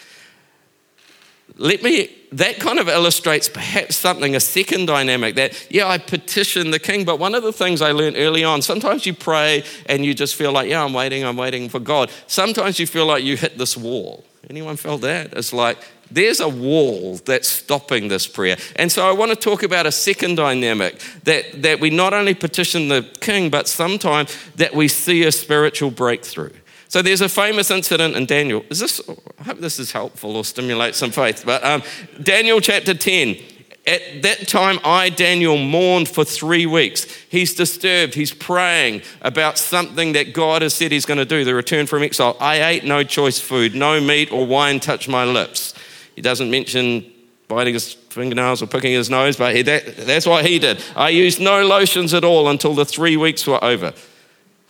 Let 1.57 1.81
me, 1.81 2.15
that 2.33 2.59
kind 2.59 2.77
of 2.77 2.87
illustrates 2.87 3.49
perhaps 3.49 3.95
something, 3.95 4.35
a 4.35 4.39
second 4.39 4.85
dynamic 4.85 5.33
that, 5.33 5.71
yeah, 5.71 5.87
I 5.87 5.97
petition 5.97 6.69
the 6.69 6.77
king, 6.77 7.05
but 7.05 7.17
one 7.17 7.33
of 7.33 7.41
the 7.41 7.51
things 7.51 7.81
I 7.81 7.93
learned 7.93 8.17
early 8.17 8.43
on, 8.43 8.61
sometimes 8.61 9.07
you 9.07 9.15
pray 9.15 9.63
and 9.87 10.05
you 10.05 10.13
just 10.13 10.35
feel 10.35 10.51
like, 10.51 10.69
yeah, 10.69 10.83
I'm 10.83 10.93
waiting, 10.93 11.25
I'm 11.25 11.35
waiting 11.35 11.67
for 11.67 11.79
God. 11.79 12.11
Sometimes 12.27 12.77
you 12.77 12.85
feel 12.85 13.07
like 13.07 13.23
you 13.23 13.37
hit 13.37 13.57
this 13.57 13.75
wall. 13.75 14.23
Anyone 14.51 14.77
felt 14.77 15.01
that? 15.01 15.33
It's 15.33 15.51
like, 15.51 15.79
there's 16.13 16.39
a 16.39 16.49
wall 16.49 17.17
that's 17.25 17.47
stopping 17.47 18.07
this 18.07 18.27
prayer. 18.27 18.57
And 18.75 18.91
so 18.91 19.07
I 19.07 19.13
want 19.13 19.31
to 19.31 19.35
talk 19.35 19.63
about 19.63 19.85
a 19.85 19.91
second 19.91 20.35
dynamic 20.35 20.99
that, 21.23 21.61
that 21.63 21.79
we 21.79 21.89
not 21.89 22.13
only 22.13 22.33
petition 22.33 22.87
the 22.87 23.03
king, 23.19 23.49
but 23.49 23.67
sometimes 23.67 24.37
that 24.55 24.75
we 24.75 24.87
see 24.87 25.23
a 25.23 25.31
spiritual 25.31 25.91
breakthrough. 25.91 26.51
So 26.87 27.01
there's 27.01 27.21
a 27.21 27.29
famous 27.29 27.71
incident 27.71 28.15
in 28.15 28.27
Daniel. 28.27 28.63
Is 28.69 28.79
this, 28.79 29.01
I 29.39 29.43
hope 29.43 29.57
this 29.57 29.79
is 29.79 29.91
helpful 29.91 30.37
or 30.37 30.45
stimulates 30.45 30.99
some 30.99 31.09
faith. 31.09 31.43
But 31.43 31.63
um, 31.63 31.81
Daniel 32.21 32.61
chapter 32.61 32.93
10. 32.93 33.37
At 33.85 34.21
that 34.21 34.47
time, 34.47 34.79
I, 34.85 35.09
Daniel, 35.09 35.57
mourned 35.57 36.07
for 36.07 36.23
three 36.23 36.65
weeks. 36.65 37.05
He's 37.27 37.53
disturbed. 37.53 38.13
He's 38.13 38.33
praying 38.33 39.01
about 39.21 39.57
something 39.57 40.13
that 40.13 40.33
God 40.33 40.61
has 40.61 40.73
said 40.73 40.93
he's 40.93 41.05
going 41.05 41.17
to 41.17 41.25
do, 41.25 41.43
the 41.43 41.53
return 41.53 41.85
from 41.85 42.01
exile. 42.01 42.37
I 42.39 42.63
ate 42.63 42.85
no 42.85 43.03
choice 43.03 43.39
food, 43.39 43.75
no 43.75 43.99
meat 43.99 44.31
or 44.31 44.45
wine 44.45 44.79
touched 44.79 45.09
my 45.09 45.25
lips. 45.25 45.73
He 46.15 46.21
doesn't 46.21 46.49
mention 46.49 47.11
biting 47.47 47.73
his 47.73 47.93
fingernails 47.93 48.61
or 48.61 48.67
picking 48.67 48.93
his 48.93 49.09
nose, 49.09 49.37
but 49.37 49.55
he, 49.55 49.61
that, 49.63 49.97
that's 49.97 50.25
what 50.25 50.45
he 50.45 50.59
did. 50.59 50.83
I 50.95 51.09
used 51.09 51.39
no 51.39 51.65
lotions 51.65 52.13
at 52.13 52.23
all 52.23 52.47
until 52.49 52.73
the 52.73 52.85
three 52.85 53.17
weeks 53.17 53.45
were 53.45 53.63
over. 53.63 53.93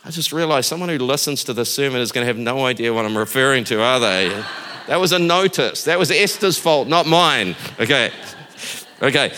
I 0.04 0.10
just 0.10 0.32
realized 0.32 0.68
someone 0.68 0.90
who 0.90 0.98
listens 0.98 1.44
to 1.44 1.54
this 1.54 1.72
sermon 1.72 2.00
is 2.00 2.12
going 2.12 2.24
to 2.24 2.26
have 2.26 2.36
no 2.36 2.66
idea 2.66 2.92
what 2.92 3.06
I'm 3.06 3.16
referring 3.16 3.64
to, 3.64 3.80
are 3.80 4.00
they? 4.00 4.28
That 4.86 5.00
was 5.00 5.12
a 5.12 5.18
notice. 5.18 5.84
That 5.84 5.98
was 5.98 6.10
Esther's 6.10 6.58
fault, 6.58 6.88
not 6.88 7.06
mine. 7.06 7.56
Okay. 7.80 8.10
Okay. 9.00 9.32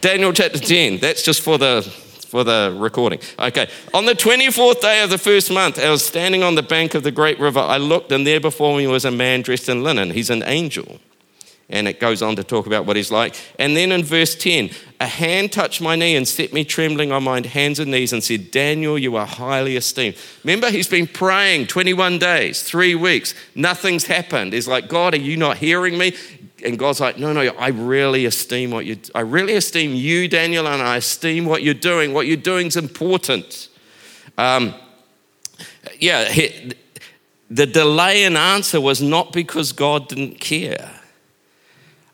Daniel 0.00 0.32
chapter 0.32 0.58
10. 0.58 0.98
That's 0.98 1.22
just 1.22 1.42
for 1.42 1.58
the 1.58 1.82
for 2.30 2.44
the 2.44 2.72
recording. 2.78 3.18
Okay. 3.40 3.68
On 3.92 4.06
the 4.06 4.14
24th 4.14 4.80
day 4.80 5.02
of 5.02 5.10
the 5.10 5.18
first 5.18 5.50
month, 5.50 5.80
I 5.80 5.90
was 5.90 6.04
standing 6.04 6.44
on 6.44 6.54
the 6.54 6.62
bank 6.62 6.94
of 6.94 7.02
the 7.02 7.10
great 7.10 7.40
river. 7.40 7.58
I 7.58 7.78
looked, 7.78 8.12
and 8.12 8.24
there 8.24 8.38
before 8.38 8.76
me 8.78 8.86
was 8.86 9.04
a 9.04 9.10
man 9.10 9.42
dressed 9.42 9.68
in 9.68 9.82
linen. 9.82 10.12
He's 10.12 10.30
an 10.30 10.44
angel. 10.46 11.00
And 11.70 11.86
it 11.86 12.00
goes 12.00 12.20
on 12.20 12.36
to 12.36 12.44
talk 12.44 12.66
about 12.66 12.84
what 12.84 12.96
he's 12.96 13.12
like. 13.12 13.36
And 13.58 13.76
then 13.76 13.92
in 13.92 14.02
verse 14.02 14.34
10, 14.34 14.70
a 15.00 15.06
hand 15.06 15.52
touched 15.52 15.80
my 15.80 15.96
knee 15.96 16.16
and 16.16 16.26
set 16.26 16.52
me 16.52 16.64
trembling 16.64 17.12
on 17.12 17.22
my 17.22 17.46
hands 17.46 17.78
and 17.78 17.90
knees 17.90 18.12
and 18.12 18.22
said, 18.22 18.50
Daniel, 18.50 18.98
you 18.98 19.16
are 19.16 19.26
highly 19.26 19.76
esteemed. 19.76 20.16
Remember, 20.44 20.68
he's 20.70 20.88
been 20.88 21.06
praying 21.06 21.68
21 21.68 22.18
days, 22.18 22.62
three 22.62 22.94
weeks. 22.94 23.34
Nothing's 23.54 24.04
happened. 24.04 24.52
He's 24.52 24.68
like, 24.68 24.88
God, 24.88 25.14
are 25.14 25.18
you 25.18 25.36
not 25.36 25.58
hearing 25.58 25.96
me? 25.96 26.14
And 26.64 26.78
God's 26.78 27.00
like, 27.00 27.18
no, 27.18 27.32
no, 27.32 27.40
I 27.40 27.68
really 27.68 28.26
esteem 28.26 28.72
what 28.72 28.84
you, 28.84 28.98
I 29.14 29.20
really 29.20 29.54
esteem 29.54 29.94
you, 29.94 30.28
Daniel, 30.28 30.66
and 30.68 30.82
I 30.82 30.96
esteem 30.96 31.46
what 31.46 31.62
you're 31.62 31.72
doing. 31.72 32.12
What 32.12 32.26
you're 32.26 32.36
doing 32.36 32.66
is 32.66 32.76
important. 32.76 33.68
Um, 34.36 34.74
yeah, 35.98 36.24
he, 36.24 36.72
the 37.50 37.66
delay 37.66 38.24
in 38.24 38.36
answer 38.36 38.80
was 38.80 39.00
not 39.00 39.32
because 39.32 39.72
God 39.72 40.08
didn't 40.08 40.40
care. 40.40 40.99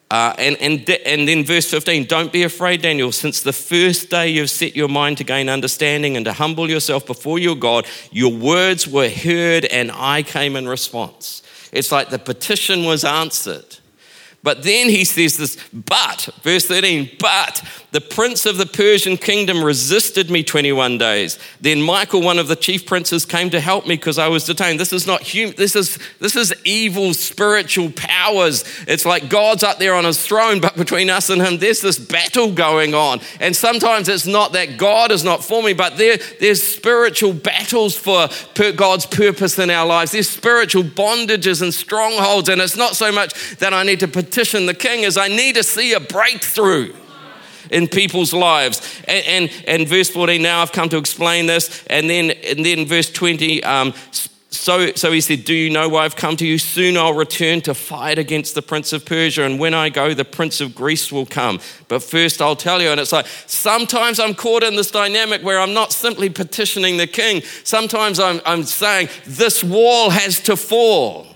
Uh, 0.08 0.32
and, 0.38 0.56
and, 0.60 0.88
and 1.04 1.26
then 1.26 1.44
verse 1.44 1.68
15, 1.68 2.04
don't 2.04 2.32
be 2.32 2.44
afraid, 2.44 2.80
Daniel, 2.82 3.10
since 3.10 3.42
the 3.42 3.52
first 3.52 4.08
day 4.08 4.28
you've 4.28 4.50
set 4.50 4.76
your 4.76 4.88
mind 4.88 5.18
to 5.18 5.24
gain 5.24 5.48
understanding 5.48 6.16
and 6.16 6.24
to 6.24 6.32
humble 6.32 6.70
yourself 6.70 7.04
before 7.06 7.40
your 7.40 7.56
God, 7.56 7.86
your 8.12 8.32
words 8.32 8.86
were 8.86 9.08
heard 9.08 9.64
and 9.64 9.90
I 9.92 10.22
came 10.22 10.54
in 10.54 10.68
response. 10.68 11.42
It's 11.72 11.90
like 11.90 12.10
the 12.10 12.20
petition 12.20 12.84
was 12.84 13.04
answered. 13.04 13.78
But 14.44 14.62
then 14.62 14.88
he 14.88 15.04
says 15.04 15.36
this, 15.36 15.58
but, 15.72 16.28
verse 16.42 16.66
13, 16.66 17.16
but 17.18 17.64
the 17.96 18.00
prince 18.02 18.44
of 18.44 18.58
the 18.58 18.66
Persian 18.66 19.16
kingdom 19.16 19.64
resisted 19.64 20.28
me 20.28 20.42
21 20.42 20.98
days. 20.98 21.38
Then 21.62 21.80
Michael, 21.80 22.20
one 22.20 22.38
of 22.38 22.46
the 22.46 22.54
chief 22.54 22.84
princes, 22.84 23.24
came 23.24 23.48
to 23.48 23.58
help 23.58 23.86
me 23.86 23.96
because 23.96 24.18
I 24.18 24.28
was 24.28 24.44
detained. 24.44 24.78
This 24.78 24.92
is 24.92 25.06
not 25.06 25.22
human, 25.22 25.56
this 25.56 25.74
is, 25.74 25.98
this 26.20 26.36
is 26.36 26.52
evil 26.66 27.14
spiritual 27.14 27.90
powers. 27.92 28.64
It's 28.86 29.06
like 29.06 29.30
God's 29.30 29.62
up 29.62 29.78
there 29.78 29.94
on 29.94 30.04
his 30.04 30.22
throne, 30.22 30.60
but 30.60 30.76
between 30.76 31.08
us 31.08 31.30
and 31.30 31.40
him, 31.40 31.56
there's 31.56 31.80
this 31.80 31.98
battle 31.98 32.52
going 32.52 32.92
on. 32.92 33.20
And 33.40 33.56
sometimes 33.56 34.10
it's 34.10 34.26
not 34.26 34.52
that 34.52 34.76
God 34.76 35.10
is 35.10 35.24
not 35.24 35.42
for 35.42 35.62
me, 35.62 35.72
but 35.72 35.96
there, 35.96 36.18
there's 36.38 36.62
spiritual 36.62 37.32
battles 37.32 37.96
for 37.96 38.28
God's 38.72 39.06
purpose 39.06 39.58
in 39.58 39.70
our 39.70 39.86
lives. 39.86 40.12
There's 40.12 40.28
spiritual 40.28 40.82
bondages 40.82 41.62
and 41.62 41.72
strongholds. 41.72 42.50
And 42.50 42.60
it's 42.60 42.76
not 42.76 42.94
so 42.94 43.10
much 43.10 43.56
that 43.56 43.72
I 43.72 43.84
need 43.84 44.00
to 44.00 44.08
petition 44.08 44.66
the 44.66 44.74
king 44.74 45.06
as 45.06 45.16
I 45.16 45.28
need 45.28 45.54
to 45.54 45.62
see 45.62 45.94
a 45.94 46.00
breakthrough 46.00 46.92
in 47.70 47.88
people's 47.88 48.32
lives. 48.32 49.02
And, 49.06 49.26
and, 49.26 49.64
and 49.66 49.88
verse 49.88 50.10
14, 50.10 50.40
now 50.40 50.62
I've 50.62 50.72
come 50.72 50.88
to 50.90 50.98
explain 50.98 51.46
this. 51.46 51.84
And 51.88 52.08
then, 52.08 52.30
and 52.30 52.64
then 52.64 52.86
verse 52.86 53.10
20, 53.10 53.62
um, 53.64 53.94
so, 54.56 54.92
so 54.92 55.12
he 55.12 55.20
said, 55.20 55.44
Do 55.44 55.54
you 55.54 55.70
know 55.70 55.88
why 55.88 56.04
I've 56.04 56.16
come 56.16 56.36
to 56.36 56.46
you? 56.46 56.58
Soon 56.58 56.96
I'll 56.96 57.14
return 57.14 57.60
to 57.62 57.74
fight 57.74 58.18
against 58.18 58.54
the 58.54 58.62
prince 58.62 58.92
of 58.92 59.04
Persia. 59.04 59.44
And 59.44 59.58
when 59.58 59.74
I 59.74 59.88
go, 59.88 60.14
the 60.14 60.24
prince 60.24 60.60
of 60.60 60.74
Greece 60.74 61.12
will 61.12 61.26
come. 61.26 61.60
But 61.88 62.02
first 62.02 62.40
I'll 62.40 62.56
tell 62.56 62.80
you. 62.80 62.88
And 62.88 63.00
it's 63.00 63.12
like, 63.12 63.26
sometimes 63.46 64.18
I'm 64.18 64.34
caught 64.34 64.62
in 64.62 64.76
this 64.76 64.90
dynamic 64.90 65.42
where 65.42 65.60
I'm 65.60 65.74
not 65.74 65.92
simply 65.92 66.30
petitioning 66.30 66.96
the 66.96 67.06
king. 67.06 67.42
Sometimes 67.64 68.18
I'm, 68.18 68.40
I'm 68.44 68.64
saying, 68.64 69.08
This 69.26 69.62
wall 69.62 70.10
has 70.10 70.40
to 70.40 70.56
fall. 70.56 71.35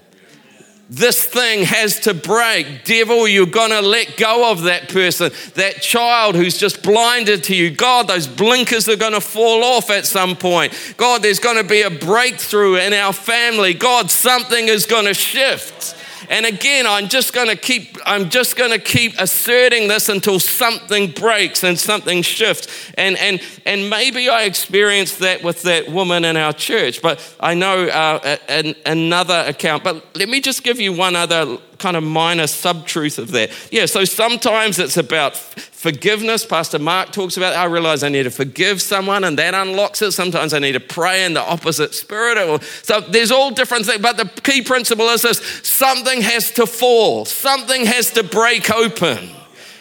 This 0.93 1.25
thing 1.25 1.63
has 1.67 2.01
to 2.01 2.15
break. 2.15 2.85
Devil, 2.85 3.29
you're 3.29 3.47
going 3.47 3.71
to 3.71 3.81
let 3.81 4.17
go 4.17 4.51
of 4.51 4.63
that 4.63 4.89
person, 4.89 5.31
that 5.55 5.81
child 5.81 6.35
who's 6.35 6.59
just 6.59 6.83
blinded 6.83 7.45
to 7.45 7.55
you. 7.55 7.71
God, 7.71 8.09
those 8.09 8.27
blinkers 8.27 8.89
are 8.89 8.97
going 8.97 9.13
to 9.13 9.21
fall 9.21 9.63
off 9.63 9.89
at 9.89 10.05
some 10.05 10.35
point. 10.35 10.73
God, 10.97 11.23
there's 11.23 11.39
going 11.39 11.59
to 11.59 11.65
be 11.65 11.83
a 11.83 11.91
breakthrough 11.91 12.75
in 12.75 12.93
our 12.93 13.13
family. 13.13 13.73
God, 13.73 14.11
something 14.11 14.67
is 14.67 14.85
going 14.85 15.05
to 15.05 15.15
shift. 15.15 15.95
And 16.31 16.47
again, 16.47 16.87
I'm 16.87 17.09
just 17.09 17.33
going 17.33 17.49
to 17.49 17.57
keep 17.57 17.99
I'm 18.07 18.31
just 18.31 18.57
going 18.57 18.71
to 18.71 18.79
keep 18.79 19.19
asserting 19.19 19.89
this 19.89 20.09
until 20.09 20.39
something 20.39 21.11
breaks 21.11 21.65
and 21.65 21.77
something 21.77 22.23
shifts. 22.23 22.69
And 22.95 23.19
and 23.19 23.43
and 23.67 23.91
maybe 23.91 24.29
I 24.29 24.45
experienced 24.45 25.19
that 25.19 25.43
with 25.43 25.63
that 25.63 25.89
woman 25.91 26.25
in 26.25 26.37
our 26.37 26.53
church, 26.53 27.03
but 27.03 27.19
I 27.41 27.55
know 27.55 27.85
uh, 27.87 28.37
an, 28.49 28.77
another 28.87 29.45
account. 29.49 29.83
But 29.83 30.17
let 30.17 30.29
me 30.29 30.41
just 30.41 30.63
give 30.63 30.79
you 30.79 30.93
one 30.93 31.17
other 31.17 31.59
kind 31.81 31.97
of 31.97 32.05
minor 32.05 32.47
sub 32.47 32.87
truth 32.87 33.19
of 33.19 33.33
that. 33.33 33.51
Yeah, 33.73 33.87
so 33.87 34.05
sometimes 34.05 34.79
it's 34.79 34.97
about 34.97 35.37
forgiveness. 35.37 36.47
Pastor 36.47 36.79
Mark 36.79 37.11
talks 37.11 37.37
about, 37.37 37.57
I 37.57 37.65
realize 37.65 38.05
I 38.05 38.11
need 38.11 38.25
to 38.25 38.31
forgive 38.31 38.81
someone 38.81 39.25
and 39.25 39.39
that 39.39 39.55
unlocks 39.55 40.03
it. 40.03 40.13
Sometimes 40.13 40.55
I 40.55 40.59
need 40.59 40.73
to 40.73 40.81
pray 40.81 41.25
in 41.25 41.35
the 41.35 41.41
opposite 41.41 41.95
spirit. 41.95 42.63
So 42.85 43.01
there's 43.01 43.31
all 43.31 43.51
different 43.51 43.87
things, 43.87 44.01
but 44.01 44.17
the 44.17 44.27
key 44.43 44.63
principle 44.63 45.07
is 45.07 45.23
this 45.23 45.39
something 45.65 46.21
has 46.21 46.53
to 46.53 46.67
fall, 46.67 47.25
something 47.25 47.87
has 47.87 48.11
to 48.13 48.23
break 48.23 48.71
open. 48.71 49.31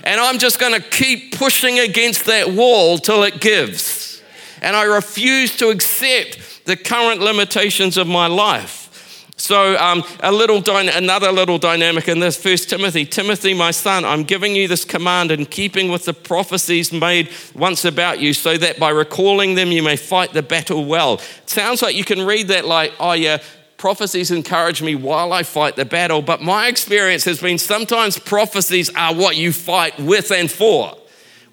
And 0.05 0.21
I'm 0.21 0.39
just 0.39 0.59
going 0.59 0.73
to 0.73 0.81
keep 0.81 1.37
pushing 1.37 1.79
against 1.79 2.25
that 2.25 2.49
wall 2.49 2.97
till 2.97 3.23
it 3.23 3.41
gives. 3.41 4.21
And 4.61 4.75
I 4.75 4.83
refuse 4.83 5.57
to 5.57 5.69
accept 5.69 6.65
the 6.65 6.77
current 6.77 7.19
limitations 7.19 7.97
of 7.97 8.07
my 8.07 8.27
life. 8.27 8.78
So, 9.39 9.77
um, 9.77 10.03
a 10.19 10.33
little 10.33 10.61
another 10.67 11.31
little 11.31 11.57
dynamic 11.57 12.09
in 12.09 12.19
this, 12.19 12.35
First 12.35 12.69
Timothy. 12.69 13.05
Timothy, 13.05 13.53
my 13.53 13.71
son, 13.71 14.03
I'm 14.03 14.23
giving 14.23 14.53
you 14.53 14.67
this 14.67 14.83
command 14.83 15.31
in 15.31 15.45
keeping 15.45 15.89
with 15.89 16.03
the 16.03 16.13
prophecies 16.13 16.91
made 16.91 17.29
once 17.55 17.85
about 17.85 18.19
you, 18.19 18.33
so 18.33 18.57
that 18.57 18.77
by 18.77 18.89
recalling 18.89 19.55
them 19.55 19.71
you 19.71 19.81
may 19.81 19.95
fight 19.95 20.33
the 20.33 20.43
battle 20.43 20.83
well. 20.83 21.21
Sounds 21.45 21.81
like 21.81 21.95
you 21.95 22.03
can 22.03 22.25
read 22.25 22.49
that 22.49 22.65
like, 22.65 22.91
oh 22.99 23.13
yeah, 23.13 23.41
prophecies 23.77 24.29
encourage 24.29 24.81
me 24.81 24.95
while 24.95 25.31
I 25.31 25.43
fight 25.43 25.77
the 25.77 25.85
battle. 25.85 26.21
But 26.21 26.41
my 26.41 26.67
experience 26.67 27.23
has 27.23 27.39
been 27.39 27.57
sometimes 27.57 28.19
prophecies 28.19 28.93
are 28.93 29.15
what 29.15 29.37
you 29.37 29.53
fight 29.53 29.97
with 30.01 30.31
and 30.31 30.51
for. 30.51 30.97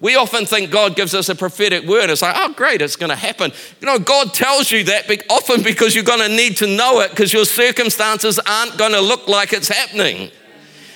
We 0.01 0.15
often 0.15 0.45
think 0.45 0.71
God 0.71 0.95
gives 0.95 1.15
us 1.15 1.29
a 1.29 1.35
prophetic 1.35 1.85
word. 1.85 2.11
It's 2.11 2.23
like, 2.23 2.35
oh, 2.37 2.53
great, 2.53 2.83
it's 2.83 2.97
going 2.97 3.11
to 3.11 3.17
happen. 3.17 3.53
You 3.81 3.87
know, 3.87 3.99
God 3.99 4.35
tells 4.35 4.71
you 4.71 4.85
that 4.85 5.11
often 5.31 5.63
because 5.63 5.95
you're 5.95 6.05
going 6.05 6.21
to 6.21 6.29
need 6.29 6.59
to 6.59 6.67
know 6.67 7.01
it 7.01 7.11
because 7.11 7.33
your 7.33 7.47
circumstances 7.47 8.39
aren't 8.39 8.77
going 8.77 8.93
to 8.93 9.01
look 9.01 9.27
like 9.27 9.53
it's 9.53 9.69
happening. 9.69 10.31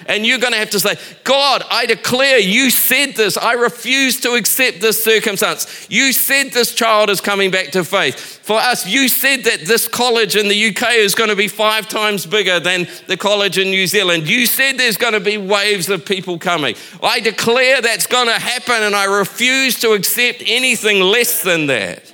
And 0.06 0.26
you're 0.26 0.38
going 0.38 0.52
to 0.52 0.58
have 0.58 0.70
to 0.70 0.80
say, 0.80 0.96
God, 1.24 1.62
I 1.70 1.86
declare 1.86 2.38
you 2.38 2.70
said 2.70 3.14
this. 3.14 3.36
I 3.36 3.52
refuse 3.52 4.20
to 4.20 4.32
accept 4.32 4.80
this 4.80 5.02
circumstance. 5.02 5.86
You 5.90 6.12
said 6.12 6.52
this 6.52 6.74
child 6.74 7.10
is 7.10 7.20
coming 7.20 7.50
back 7.50 7.70
to 7.72 7.84
faith. 7.84 8.40
For 8.42 8.58
us, 8.58 8.86
you 8.86 9.08
said 9.08 9.44
that 9.44 9.60
this 9.60 9.86
college 9.86 10.36
in 10.36 10.48
the 10.48 10.68
UK 10.68 10.94
is 10.94 11.14
going 11.14 11.30
to 11.30 11.36
be 11.36 11.48
five 11.48 11.88
times 11.88 12.26
bigger 12.26 12.58
than 12.58 12.88
the 13.06 13.16
college 13.16 13.58
in 13.58 13.68
New 13.68 13.86
Zealand. 13.86 14.28
You 14.28 14.46
said 14.46 14.78
there's 14.78 14.96
going 14.96 15.12
to 15.12 15.20
be 15.20 15.38
waves 15.38 15.88
of 15.88 16.04
people 16.04 16.38
coming. 16.38 16.74
I 17.02 17.20
declare 17.20 17.80
that's 17.80 18.06
going 18.06 18.26
to 18.26 18.38
happen, 18.38 18.82
and 18.82 18.94
I 18.94 19.04
refuse 19.04 19.80
to 19.80 19.92
accept 19.92 20.42
anything 20.46 21.00
less 21.00 21.42
than 21.42 21.66
that. 21.66 22.12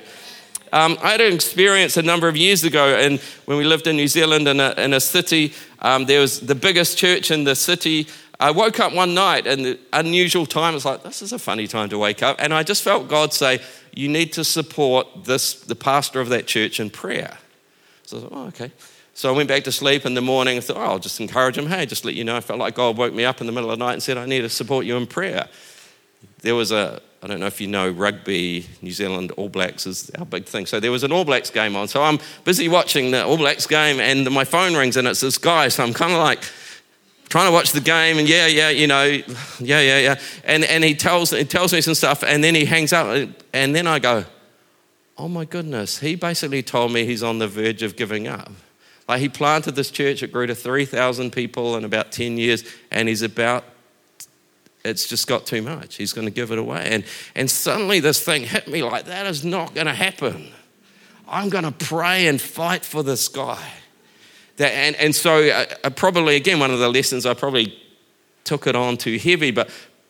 Um, 0.72 0.98
I 1.02 1.12
had 1.12 1.20
an 1.20 1.32
experience 1.32 1.96
a 1.96 2.02
number 2.02 2.28
of 2.28 2.36
years 2.36 2.64
ago, 2.64 2.96
and 2.96 3.20
when 3.46 3.56
we 3.56 3.64
lived 3.64 3.86
in 3.86 3.96
New 3.96 4.08
Zealand 4.08 4.48
in 4.48 4.60
a, 4.60 4.72
in 4.76 4.92
a 4.92 5.00
city, 5.00 5.54
um, 5.86 6.06
there 6.06 6.20
was 6.20 6.40
the 6.40 6.56
biggest 6.56 6.98
church 6.98 7.30
in 7.30 7.44
the 7.44 7.54
city. 7.54 8.08
I 8.40 8.50
woke 8.50 8.80
up 8.80 8.92
one 8.92 9.14
night 9.14 9.46
and 9.46 9.64
the 9.64 9.78
unusual 9.92 10.44
time. 10.44 10.74
was 10.74 10.84
like, 10.84 11.04
this 11.04 11.22
is 11.22 11.32
a 11.32 11.38
funny 11.38 11.68
time 11.68 11.88
to 11.90 11.98
wake 11.98 12.24
up. 12.24 12.36
And 12.40 12.52
I 12.52 12.64
just 12.64 12.82
felt 12.82 13.06
God 13.06 13.32
say, 13.32 13.60
you 13.94 14.08
need 14.08 14.32
to 14.32 14.42
support 14.42 15.06
this, 15.26 15.54
the 15.54 15.76
pastor 15.76 16.20
of 16.20 16.28
that 16.30 16.48
church 16.48 16.80
in 16.80 16.90
prayer. 16.90 17.38
So 18.02 18.18
I 18.18 18.20
thought, 18.20 18.32
oh, 18.32 18.46
okay. 18.48 18.72
So 19.14 19.32
I 19.32 19.36
went 19.36 19.48
back 19.48 19.62
to 19.62 19.72
sleep 19.72 20.04
in 20.04 20.14
the 20.14 20.20
morning. 20.20 20.58
I 20.58 20.60
thought, 20.60 20.76
oh, 20.76 20.80
I'll 20.80 20.98
just 20.98 21.20
encourage 21.20 21.56
him. 21.56 21.66
Hey, 21.66 21.86
just 21.86 22.04
let 22.04 22.14
you 22.14 22.24
know, 22.24 22.36
I 22.36 22.40
felt 22.40 22.58
like 22.58 22.74
God 22.74 22.96
woke 22.96 23.14
me 23.14 23.24
up 23.24 23.40
in 23.40 23.46
the 23.46 23.52
middle 23.52 23.70
of 23.70 23.78
the 23.78 23.84
night 23.84 23.92
and 23.92 24.02
said, 24.02 24.18
I 24.18 24.26
need 24.26 24.40
to 24.40 24.48
support 24.48 24.86
you 24.86 24.96
in 24.96 25.06
prayer. 25.06 25.48
There 26.42 26.56
was 26.56 26.72
a, 26.72 27.00
I 27.26 27.28
don't 27.28 27.40
know 27.40 27.46
if 27.46 27.60
you 27.60 27.66
know 27.66 27.90
rugby, 27.90 28.64
New 28.82 28.92
Zealand 28.92 29.32
All 29.32 29.48
Blacks 29.48 29.84
is 29.84 30.12
our 30.16 30.24
big 30.24 30.44
thing. 30.44 30.64
So 30.64 30.78
there 30.78 30.92
was 30.92 31.02
an 31.02 31.10
All 31.10 31.24
Blacks 31.24 31.50
game 31.50 31.74
on. 31.74 31.88
So 31.88 32.00
I'm 32.00 32.20
busy 32.44 32.68
watching 32.68 33.10
the 33.10 33.24
All 33.24 33.36
Blacks 33.36 33.66
game 33.66 33.98
and 33.98 34.30
my 34.30 34.44
phone 34.44 34.76
rings 34.76 34.96
and 34.96 35.08
it's 35.08 35.22
this 35.22 35.36
guy. 35.36 35.66
So 35.66 35.82
I'm 35.82 35.92
kind 35.92 36.12
of 36.12 36.18
like 36.20 36.44
trying 37.28 37.48
to 37.48 37.52
watch 37.52 37.72
the 37.72 37.80
game 37.80 38.18
and 38.18 38.28
yeah, 38.28 38.46
yeah, 38.46 38.70
you 38.70 38.86
know, 38.86 39.02
yeah, 39.02 39.24
yeah, 39.58 39.98
yeah. 39.98 40.20
And, 40.44 40.62
and 40.66 40.84
he, 40.84 40.94
tells, 40.94 41.30
he 41.32 41.42
tells 41.42 41.72
me 41.72 41.80
some 41.80 41.94
stuff 41.94 42.22
and 42.22 42.44
then 42.44 42.54
he 42.54 42.64
hangs 42.64 42.92
up 42.92 43.28
and 43.52 43.74
then 43.74 43.88
I 43.88 43.98
go, 43.98 44.24
oh 45.18 45.26
my 45.26 45.46
goodness, 45.46 45.98
he 45.98 46.14
basically 46.14 46.62
told 46.62 46.92
me 46.92 47.06
he's 47.06 47.24
on 47.24 47.40
the 47.40 47.48
verge 47.48 47.82
of 47.82 47.96
giving 47.96 48.28
up. 48.28 48.52
Like 49.08 49.20
he 49.20 49.28
planted 49.28 49.74
this 49.74 49.90
church, 49.90 50.22
it 50.22 50.30
grew 50.30 50.46
to 50.46 50.54
3,000 50.54 51.32
people 51.32 51.74
in 51.74 51.84
about 51.84 52.12
10 52.12 52.38
years 52.38 52.62
and 52.92 53.08
he's 53.08 53.22
about 53.22 53.64
it's 54.86 55.06
just 55.06 55.26
got 55.26 55.46
too 55.46 55.62
much. 55.62 55.96
He's 55.96 56.12
going 56.12 56.26
to 56.26 56.32
give 56.32 56.52
it 56.52 56.58
away. 56.58 56.88
And, 56.90 57.04
and 57.34 57.50
suddenly 57.50 58.00
this 58.00 58.22
thing 58.22 58.42
hit 58.42 58.68
me 58.68 58.82
like, 58.82 59.06
that 59.06 59.26
is 59.26 59.44
not 59.44 59.74
going 59.74 59.86
to 59.86 59.94
happen. 59.94 60.52
I'm 61.28 61.48
going 61.48 61.64
to 61.64 61.72
pray 61.72 62.26
and 62.28 62.40
fight 62.40 62.84
for 62.84 63.02
this 63.02 63.28
guy. 63.28 63.62
That, 64.58 64.72
and, 64.72 64.96
and 64.96 65.14
so, 65.14 65.48
uh, 65.48 65.66
uh 65.84 65.90
probably, 65.90 66.36
again, 66.36 66.60
one 66.60 66.70
of 66.70 66.78
the 66.78 66.88
lessons 66.88 67.26
I 67.26 67.34
probably 67.34 67.76
took 68.44 68.66
it 68.66 68.76
on 68.76 68.96
too 68.96 69.18
heavy, 69.18 69.50
but 69.50 69.68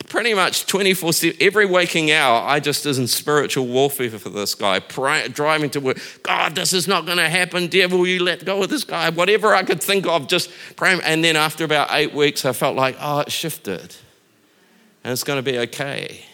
pretty 0.09 0.35
much 0.35 0.67
24 0.67 1.13
7, 1.15 1.37
every 1.41 1.67
waking 1.67 2.13
hour, 2.13 2.47
I 2.47 2.61
just 2.61 2.87
is 2.87 2.99
in 2.99 3.09
spiritual 3.09 3.67
warfare 3.67 4.11
for 4.11 4.29
this 4.29 4.55
guy, 4.55 4.79
pray, 4.79 5.27
driving 5.29 5.71
to 5.71 5.81
work. 5.81 5.99
God, 6.23 6.55
this 6.55 6.73
is 6.73 6.87
not 6.87 7.07
going 7.07 7.19
to 7.19 7.29
happen. 7.29 7.67
Devil, 7.69 8.07
you 8.07 8.23
let 8.23 8.45
go 8.45 8.63
of 8.63 8.69
this 8.69 8.85
guy. 8.85 9.11
Whatever 9.11 9.55
I 9.55 9.63
could 9.63 9.83
think 9.83 10.07
of, 10.07 10.29
just 10.29 10.51
praying. 10.77 11.01
And 11.03 11.25
then 11.25 11.35
after 11.35 11.65
about 11.65 11.89
eight 11.93 12.15
weeks, 12.15 12.45
I 12.45 12.53
felt 12.53 12.77
like, 12.77 12.97
oh, 13.01 13.21
it 13.21 13.33
shifted 13.33 13.97
and 15.07 15.13
it's 15.13 15.23
going 15.23 15.39
to 15.39 15.53
be 15.53 15.57
okay. 15.57 16.25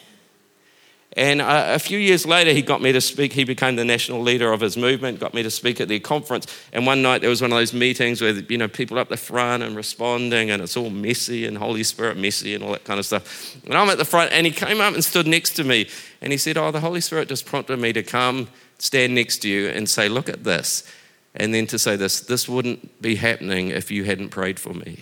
And 1.15 1.43
uh, 1.43 1.67
a, 1.75 1.79
few 1.79 1.99
years 1.99 2.25
later, 2.25 2.55
he 2.55 2.63
got 2.63 2.81
me 2.81 2.91
to 2.93 3.03
speak. 3.03 3.35
He 3.35 3.45
became 3.45 3.77
the 3.77 3.85
national 3.85 4.23
leader 4.23 4.51
of 4.51 4.63
his 4.63 4.79
movement, 4.79 5.21
got 5.21 5.35
me 5.35 5.43
to 5.43 5.51
speak 5.51 5.79
at 5.79 5.89
their 5.89 6.01
conference. 6.01 6.47
And 6.73 6.87
one 6.87 7.03
night, 7.03 7.21
there 7.21 7.29
was 7.29 7.43
one 7.43 7.53
of 7.53 7.59
those 7.59 7.75
meetings 7.75 8.23
where, 8.23 8.31
you 8.33 8.57
know, 8.57 8.69
people 8.69 8.99
up 8.99 9.11
the 9.11 9.19
front 9.19 9.63
and 9.63 9.77
responding, 9.77 10.51
and 10.51 10.63
it's 10.63 10.75
all 10.75 10.89
messy 10.89 11.45
and 11.45 11.59
Holy 11.59 11.83
Spirit 11.83 12.17
messy 12.17 12.55
and 12.55 12.65
all 12.65 12.73
that 12.73 12.85
kind 12.85 12.99
of 12.99 13.05
stuff. 13.05 13.63
And 13.67 13.75
I'm 13.75 13.91
at 13.91 13.99
the 13.99 14.07
front, 14.07 14.33
and 14.33 14.47
he 14.47 14.53
came 14.53 14.81
up 14.81 14.95
and 14.95 15.05
stood 15.05 15.27
next 15.27 15.51
to 15.57 15.65
me. 15.65 15.91
And 16.23 16.33
he 16.33 16.39
said, 16.39 16.57
Oh, 16.57 16.71
the 16.71 16.81
Holy 16.81 17.03
Spirit 17.03 17.29
just 17.29 17.45
prompted 17.45 17.79
me 17.79 17.93
to 17.93 18.03
come 18.03 18.49
stand 18.79 19.15
next 19.15 19.41
to 19.41 19.51
you 19.51 19.69
and 19.69 19.87
say, 19.87 20.09
Look 20.09 20.31
at 20.31 20.45
this. 20.45 20.91
And 21.35 21.53
then 21.53 21.67
to 21.67 21.79
say 21.79 21.97
this, 21.97 22.21
this 22.21 22.49
wouldn't 22.49 23.03
be 23.03 23.17
happening 23.17 23.69
if 23.69 23.91
you 23.91 24.05
hadn't 24.05 24.31
prayed 24.31 24.59
for 24.59 24.73
me. 24.73 25.01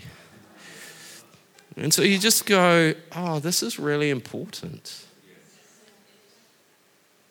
And 1.76 1.94
so 1.94 2.02
you 2.02 2.18
just 2.18 2.46
go, 2.46 2.94
oh, 3.14 3.38
this 3.38 3.62
is 3.62 3.78
really 3.78 4.11
important. 4.11 5.06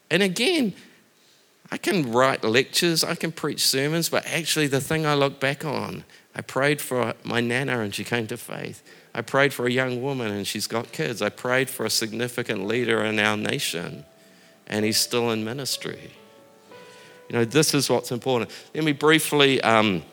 And 0.09 0.23
again, 0.23 0.73
I 1.71 1.77
can 1.77 2.11
write 2.11 2.43
lectures, 2.43 3.03
I 3.03 3.15
can 3.15 3.31
preach 3.31 3.67
sermons, 3.67 4.09
but 4.09 4.25
actually, 4.25 4.67
the 4.67 4.81
thing 4.81 5.05
I 5.05 5.13
look 5.13 5.39
back 5.39 5.63
on, 5.63 6.03
I 6.33 6.41
prayed 6.41 6.81
for 6.81 7.13
my 7.23 7.41
nana 7.41 7.79
and 7.81 7.93
she 7.93 8.03
came 8.03 8.25
to 8.27 8.37
faith. 8.37 8.81
I 9.13 9.21
prayed 9.21 9.53
for 9.53 9.67
a 9.67 9.71
young 9.71 10.01
woman 10.01 10.31
and 10.31 10.47
she's 10.47 10.67
got 10.67 10.91
kids. 10.91 11.21
I 11.21 11.29
prayed 11.29 11.69
for 11.69 11.85
a 11.85 11.89
significant 11.89 12.65
leader 12.65 13.03
in 13.03 13.19
our 13.19 13.37
nation 13.37 14.05
and 14.67 14.85
he's 14.85 14.97
still 14.97 15.31
in 15.31 15.43
ministry. 15.43 16.11
You 17.27 17.35
know, 17.35 17.45
this 17.45 17.73
is 17.73 17.89
what's 17.89 18.11
important. 18.11 18.51
Let 18.73 18.83
me 18.83 18.93
briefly. 18.93 19.61
Um, 19.61 20.03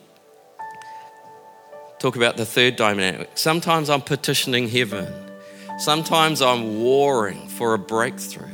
talk 1.99 2.17
about 2.17 2.37
the 2.37 2.47
third 2.47 2.77
dynamic. 2.77 3.31
Sometimes 3.35 3.91
I'm 3.91 4.03
petitioning 4.03 4.69
heaven, 4.69 5.13
sometimes 5.79 6.43
I'm 6.43 6.83
warring 6.83 7.49
for 7.49 7.75
a 7.75 7.79
breakthrough. 7.79 8.49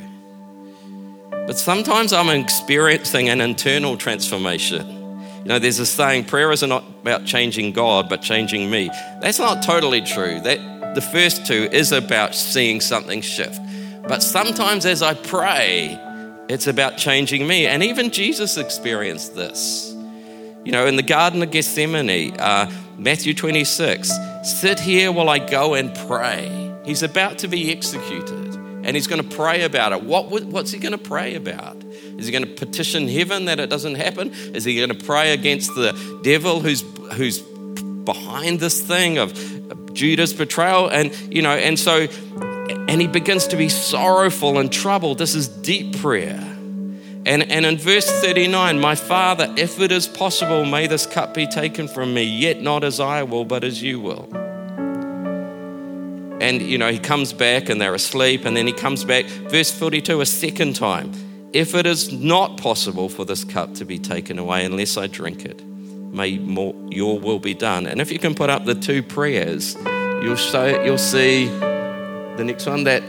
But 1.45 1.57
sometimes 1.57 2.13
I'm 2.13 2.29
experiencing 2.29 3.27
an 3.27 3.41
internal 3.41 3.97
transformation. 3.97 4.87
You 5.39 5.49
know, 5.49 5.59
there's 5.59 5.79
a 5.79 5.85
saying, 5.85 6.25
prayer 6.25 6.49
isn't 6.53 6.71
about 6.71 7.25
changing 7.25 7.73
God, 7.73 8.07
but 8.07 8.21
changing 8.21 8.71
me. 8.71 8.89
That's 9.19 9.39
not 9.39 9.61
totally 9.61 9.99
true. 10.01 10.39
That 10.39 10.95
the 10.95 11.01
first 11.01 11.45
two 11.45 11.67
is 11.69 11.91
about 11.91 12.33
seeing 12.33 12.79
something 12.79 13.19
shift. 13.19 13.59
But 14.07 14.23
sometimes 14.23 14.85
as 14.85 15.01
I 15.01 15.15
pray, 15.15 15.99
it's 16.47 16.67
about 16.67 16.95
changing 16.95 17.45
me. 17.45 17.67
And 17.67 17.83
even 17.83 18.09
Jesus 18.09 18.55
experienced 18.55 19.35
this. 19.35 19.92
You 20.63 20.71
know, 20.71 20.85
in 20.85 20.95
the 20.95 21.03
Garden 21.03 21.43
of 21.43 21.51
Gethsemane, 21.51 22.39
uh, 22.39 22.71
Matthew 22.97 23.33
26, 23.33 24.11
sit 24.43 24.79
here 24.79 25.11
while 25.11 25.29
I 25.29 25.39
go 25.39 25.73
and 25.73 25.93
pray. 26.07 26.71
He's 26.85 27.03
about 27.03 27.39
to 27.39 27.47
be 27.47 27.71
executed 27.71 28.55
and 28.83 28.95
he's 28.95 29.07
going 29.07 29.21
to 29.21 29.35
pray 29.35 29.63
about 29.63 29.93
it. 29.93 30.03
What, 30.03 30.29
what's 30.29 30.71
he 30.71 30.79
going 30.79 30.91
to 30.91 30.97
pray 30.97 31.35
about? 31.35 31.81
Is 31.83 32.25
he 32.25 32.31
going 32.31 32.45
to 32.45 32.53
petition 32.53 33.07
heaven 33.07 33.45
that 33.45 33.59
it 33.59 33.69
doesn't 33.69 33.95
happen? 33.95 34.31
Is 34.53 34.65
he 34.65 34.75
going 34.75 34.89
to 34.89 35.05
pray 35.05 35.33
against 35.33 35.73
the 35.75 36.19
devil 36.23 36.59
who's, 36.59 36.81
who's 37.13 37.39
behind 38.03 38.59
this 38.59 38.81
thing 38.81 39.17
of 39.17 39.33
Judas' 39.93 40.33
betrayal. 40.33 40.89
And, 40.89 41.15
you 41.33 41.41
know, 41.41 41.51
and 41.51 41.79
so, 41.79 42.07
and 42.87 43.01
he 43.01 43.07
begins 43.07 43.47
to 43.47 43.55
be 43.55 43.69
sorrowful 43.69 44.59
and 44.59 44.71
troubled. 44.71 45.17
This 45.17 45.35
is 45.35 45.47
deep 45.47 45.97
prayer. 45.99 46.41
And, 47.25 47.49
and 47.49 47.65
in 47.65 47.77
verse 47.77 48.09
39, 48.21 48.81
my 48.81 48.95
father, 48.95 49.53
if 49.57 49.79
it 49.79 49.93
is 49.93 50.07
possible, 50.07 50.65
may 50.65 50.87
this 50.87 51.05
cup 51.05 51.33
be 51.33 51.47
taken 51.47 51.87
from 51.87 52.13
me, 52.13 52.23
yet 52.23 52.61
not 52.61 52.83
as 52.83 52.99
I 52.99 53.23
will, 53.23 53.45
but 53.45 53.63
as 53.63 53.81
you 53.81 54.01
will. 54.01 54.27
And, 56.41 56.61
you 56.61 56.77
know, 56.77 56.91
he 56.91 56.99
comes 56.99 57.31
back 57.31 57.69
and 57.69 57.79
they're 57.79 57.93
asleep, 57.93 58.43
and 58.43 58.57
then 58.57 58.67
he 58.67 58.73
comes 58.73 59.05
back, 59.05 59.25
verse 59.25 59.71
42, 59.71 60.19
a 60.19 60.25
second 60.25 60.75
time. 60.75 61.13
If 61.53 61.75
it 61.75 61.85
is 61.85 62.11
not 62.11 62.57
possible 62.57 63.07
for 63.07 63.23
this 63.23 63.45
cup 63.45 63.75
to 63.75 63.85
be 63.85 63.99
taken 63.99 64.37
away 64.37 64.65
unless 64.65 64.97
I 64.97 65.07
drink 65.07 65.45
it, 65.45 65.63
may 65.65 66.37
more, 66.37 66.75
your 66.89 67.19
will 67.19 67.39
be 67.39 67.53
done. 67.53 67.87
And 67.87 68.01
if 68.01 68.11
you 68.11 68.19
can 68.19 68.35
put 68.35 68.49
up 68.49 68.65
the 68.65 68.75
two 68.75 69.01
prayers, 69.01 69.77
you'll, 70.21 70.35
show, 70.35 70.83
you'll 70.83 70.97
see 70.97 71.45
the 71.45 72.43
next 72.43 72.65
one 72.65 72.83
that 72.83 73.01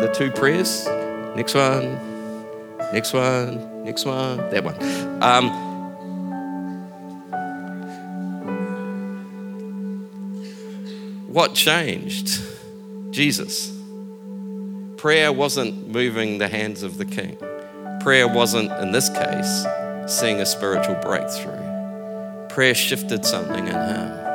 the 0.00 0.10
two 0.14 0.30
prayers. 0.30 0.86
Next 1.36 1.54
one, 1.54 2.07
next 2.92 3.12
one, 3.12 3.84
next 3.84 4.04
one, 4.04 4.38
that 4.50 4.64
one. 4.64 5.22
Um, 5.22 5.50
what 11.32 11.54
changed? 11.54 12.40
Jesus. 13.10 13.74
Prayer 14.96 15.32
wasn't 15.32 15.88
moving 15.88 16.38
the 16.38 16.48
hands 16.48 16.82
of 16.82 16.98
the 16.98 17.04
king. 17.04 17.38
Prayer 18.00 18.26
wasn't, 18.26 18.70
in 18.82 18.92
this 18.92 19.08
case, 19.08 19.66
seeing 20.06 20.40
a 20.40 20.46
spiritual 20.46 20.96
breakthrough. 20.96 22.48
Prayer 22.48 22.74
shifted 22.74 23.24
something 23.24 23.66
in 23.66 23.74
him. 23.74 24.27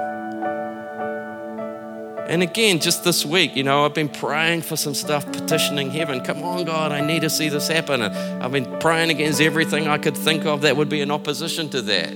And 2.27 2.41
again, 2.41 2.79
just 2.79 3.03
this 3.03 3.25
week, 3.25 3.55
you 3.55 3.63
know, 3.63 3.86
I've 3.86 3.93
been 3.93 4.07
praying 4.07 4.62
for 4.62 4.77
some 4.77 4.93
stuff, 4.93 5.29
petitioning 5.31 5.91
heaven. 5.91 6.21
Come 6.21 6.41
on, 6.41 6.63
God, 6.63 6.93
I 6.93 7.01
need 7.01 7.21
to 7.21 7.29
see 7.29 7.49
this 7.49 7.67
happen. 7.67 8.01
And 8.01 8.43
I've 8.43 8.51
been 8.51 8.79
praying 8.79 9.09
against 9.09 9.41
everything 9.41 9.88
I 9.88 9.97
could 9.97 10.15
think 10.15 10.45
of 10.45 10.62
that 10.62 10.77
would 10.77 10.88
be 10.88 11.01
in 11.01 11.12
opposition 11.12 11.69
to 11.71 11.81
that. 11.81 12.13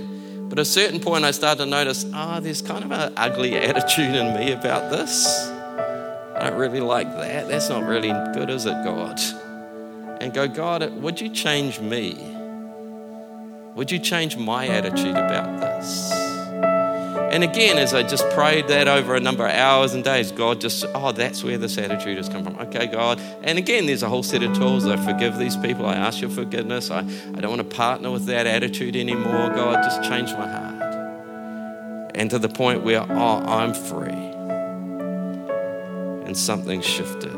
But 0.49 0.59
at 0.59 0.61
a 0.61 0.65
certain 0.65 1.01
point, 1.01 1.25
I 1.25 1.31
started 1.31 1.65
to 1.65 1.69
notice, 1.69 2.05
ah, 2.13 2.37
oh, 2.37 2.39
there's 2.39 2.61
kind 2.61 2.85
of 2.85 2.91
an 2.91 3.13
ugly 3.17 3.55
attitude 3.57 4.15
in 4.15 4.33
me 4.33 4.53
about 4.53 4.91
this. 4.91 5.27
I 6.37 6.49
don't 6.49 6.57
really 6.57 6.79
like 6.79 7.11
that. 7.11 7.49
That's 7.49 7.67
not 7.67 7.83
really 7.83 8.13
good, 8.33 8.49
is 8.49 8.65
it, 8.65 8.83
God? 8.85 9.19
And 10.21 10.33
go, 10.33 10.47
God, 10.47 10.89
would 11.01 11.19
you 11.19 11.29
change 11.29 11.81
me? 11.81 12.13
Would 13.75 13.91
you 13.91 13.99
change 13.99 14.37
my 14.37 14.67
attitude 14.67 15.17
about 15.17 15.59
this? 15.59 16.26
And 17.38 17.43
again, 17.43 17.78
as 17.78 17.93
I 17.93 18.02
just 18.02 18.28
prayed 18.32 18.67
that 18.69 18.88
over 18.88 19.13
a 19.13 19.19
number 19.19 19.45
of 19.45 19.54
hours 19.54 19.93
and 19.93 20.04
days, 20.04 20.32
God 20.32 20.60
just, 20.60 20.84
oh, 20.95 21.12
that's 21.12 21.43
where 21.43 21.60
this 21.60 21.78
attitude 21.78 22.17
has 22.17 22.28
come 22.28 22.43
from. 22.43 22.58
Okay, 22.58 22.88
God. 22.88 23.21
And 23.43 23.60
again, 23.60 23.86
there's 23.86 24.02
a 24.02 24.10
whole 24.10 24.23
set 24.23 24.41
of 24.41 24.58
tools. 24.58 24.88
I 24.88 24.97
forgive 24.97 25.38
these 25.38 25.56
people. 25.56 25.86
I 25.86 25.93
ask 25.93 26.19
your 26.19 26.32
forgiveness. 26.32 26.89
I, 26.89 27.02
I 27.02 27.39
don't 27.39 27.56
want 27.56 27.62
to 27.69 27.76
partner 27.76 28.10
with 28.10 28.26
that 28.26 28.47
attitude 28.47 28.95
anymore. 28.95 29.50
God, 29.50 29.84
just 29.84 30.02
change 30.02 30.32
my 30.32 30.47
heart. 30.47 30.95
And 32.15 32.28
to 32.32 32.39
the 32.39 32.50
point 32.50 32.84
where, 32.84 33.06
oh, 33.08 33.43
I'm 33.45 33.76
free 33.76 34.10
and 36.26 36.36
something 36.36 36.82
shifted. 36.82 37.38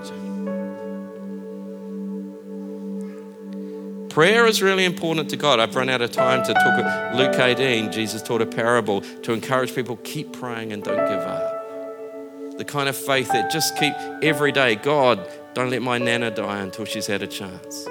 Prayer 4.19 4.45
is 4.47 4.61
really 4.61 4.83
important 4.83 5.29
to 5.29 5.37
God. 5.37 5.61
I've 5.61 5.73
run 5.73 5.87
out 5.87 6.01
of 6.01 6.11
time 6.11 6.43
to 6.43 6.53
talk. 6.53 7.15
Luke 7.15 7.39
18, 7.39 7.89
Jesus 7.89 8.21
taught 8.21 8.41
a 8.41 8.45
parable 8.45 8.99
to 8.99 9.31
encourage 9.31 9.73
people 9.73 9.95
keep 10.03 10.33
praying 10.33 10.73
and 10.73 10.83
don't 10.83 10.97
give 10.97 11.21
up. 11.21 12.57
The 12.57 12.65
kind 12.65 12.89
of 12.89 12.97
faith 12.97 13.29
that 13.29 13.49
just 13.49 13.77
keep 13.77 13.93
every 14.21 14.51
day, 14.51 14.75
God, 14.75 15.25
don't 15.53 15.69
let 15.69 15.81
my 15.81 15.99
nana 15.99 16.31
die 16.31 16.59
until 16.59 16.83
she's 16.83 17.07
had 17.07 17.23
a 17.23 17.27
chance. 17.27 17.87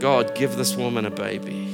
God, 0.00 0.34
give 0.34 0.56
this 0.56 0.74
woman 0.74 1.06
a 1.06 1.10
baby. 1.12 1.72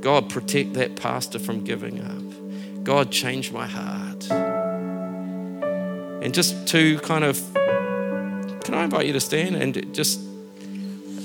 God, 0.00 0.30
protect 0.30 0.74
that 0.74 0.94
pastor 0.94 1.40
from 1.40 1.64
giving 1.64 2.00
up. 2.00 2.84
God, 2.84 3.10
change 3.10 3.50
my 3.50 3.66
heart. 3.66 4.30
And 6.22 6.32
just 6.32 6.68
to 6.68 7.00
kind 7.00 7.24
of 7.24 7.42
can 8.62 8.74
I 8.74 8.84
invite 8.84 9.06
you 9.06 9.14
to 9.14 9.20
stand 9.20 9.56
and 9.56 9.92
just, 9.92 10.20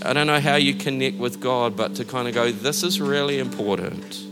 I 0.04 0.14
don't 0.14 0.28
know 0.28 0.40
how 0.40 0.56
you 0.56 0.74
connect 0.74 1.18
with 1.18 1.40
God, 1.40 1.76
but 1.76 1.96
to 1.96 2.06
kind 2.06 2.28
of 2.28 2.34
go, 2.34 2.52
this 2.52 2.84
is 2.84 3.00
really 3.02 3.40
important. 3.40 4.24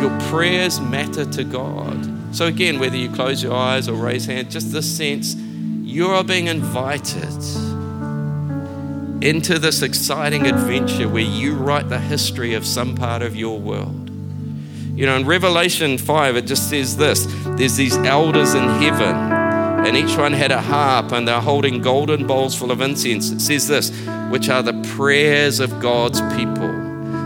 Your 0.00 0.20
prayers 0.28 0.80
matter 0.80 1.24
to 1.24 1.44
God. 1.44 2.34
So, 2.34 2.46
again, 2.46 2.78
whether 2.78 2.96
you 2.96 3.10
close 3.10 3.42
your 3.42 3.54
eyes 3.54 3.88
or 3.88 3.94
raise 3.94 4.26
hands, 4.26 4.52
just 4.52 4.72
this 4.72 4.96
sense 4.96 5.34
you 5.34 6.08
are 6.08 6.24
being 6.24 6.48
invited 6.48 7.28
into 9.22 9.58
this 9.58 9.82
exciting 9.82 10.46
adventure 10.46 11.08
where 11.08 11.22
you 11.22 11.54
write 11.54 11.88
the 11.88 11.98
history 11.98 12.54
of 12.54 12.66
some 12.66 12.94
part 12.94 13.22
of 13.22 13.36
your 13.36 13.58
world. 13.58 14.10
You 14.96 15.06
know, 15.06 15.16
in 15.16 15.26
Revelation 15.26 15.98
5, 15.98 16.36
it 16.36 16.46
just 16.46 16.68
says 16.68 16.96
this 16.96 17.26
there's 17.56 17.76
these 17.76 17.96
elders 17.96 18.54
in 18.54 18.62
heaven, 18.62 19.14
and 19.84 19.96
each 19.96 20.16
one 20.16 20.32
had 20.32 20.50
a 20.50 20.60
harp, 20.60 21.12
and 21.12 21.28
they're 21.28 21.40
holding 21.40 21.82
golden 21.82 22.26
bowls 22.26 22.54
full 22.54 22.70
of 22.70 22.80
incense. 22.80 23.30
It 23.30 23.40
says 23.40 23.68
this, 23.68 23.90
which 24.30 24.48
are 24.48 24.62
the 24.62 24.72
prayers 24.96 25.60
of 25.60 25.78
God's 25.78 26.20
people. 26.36 26.72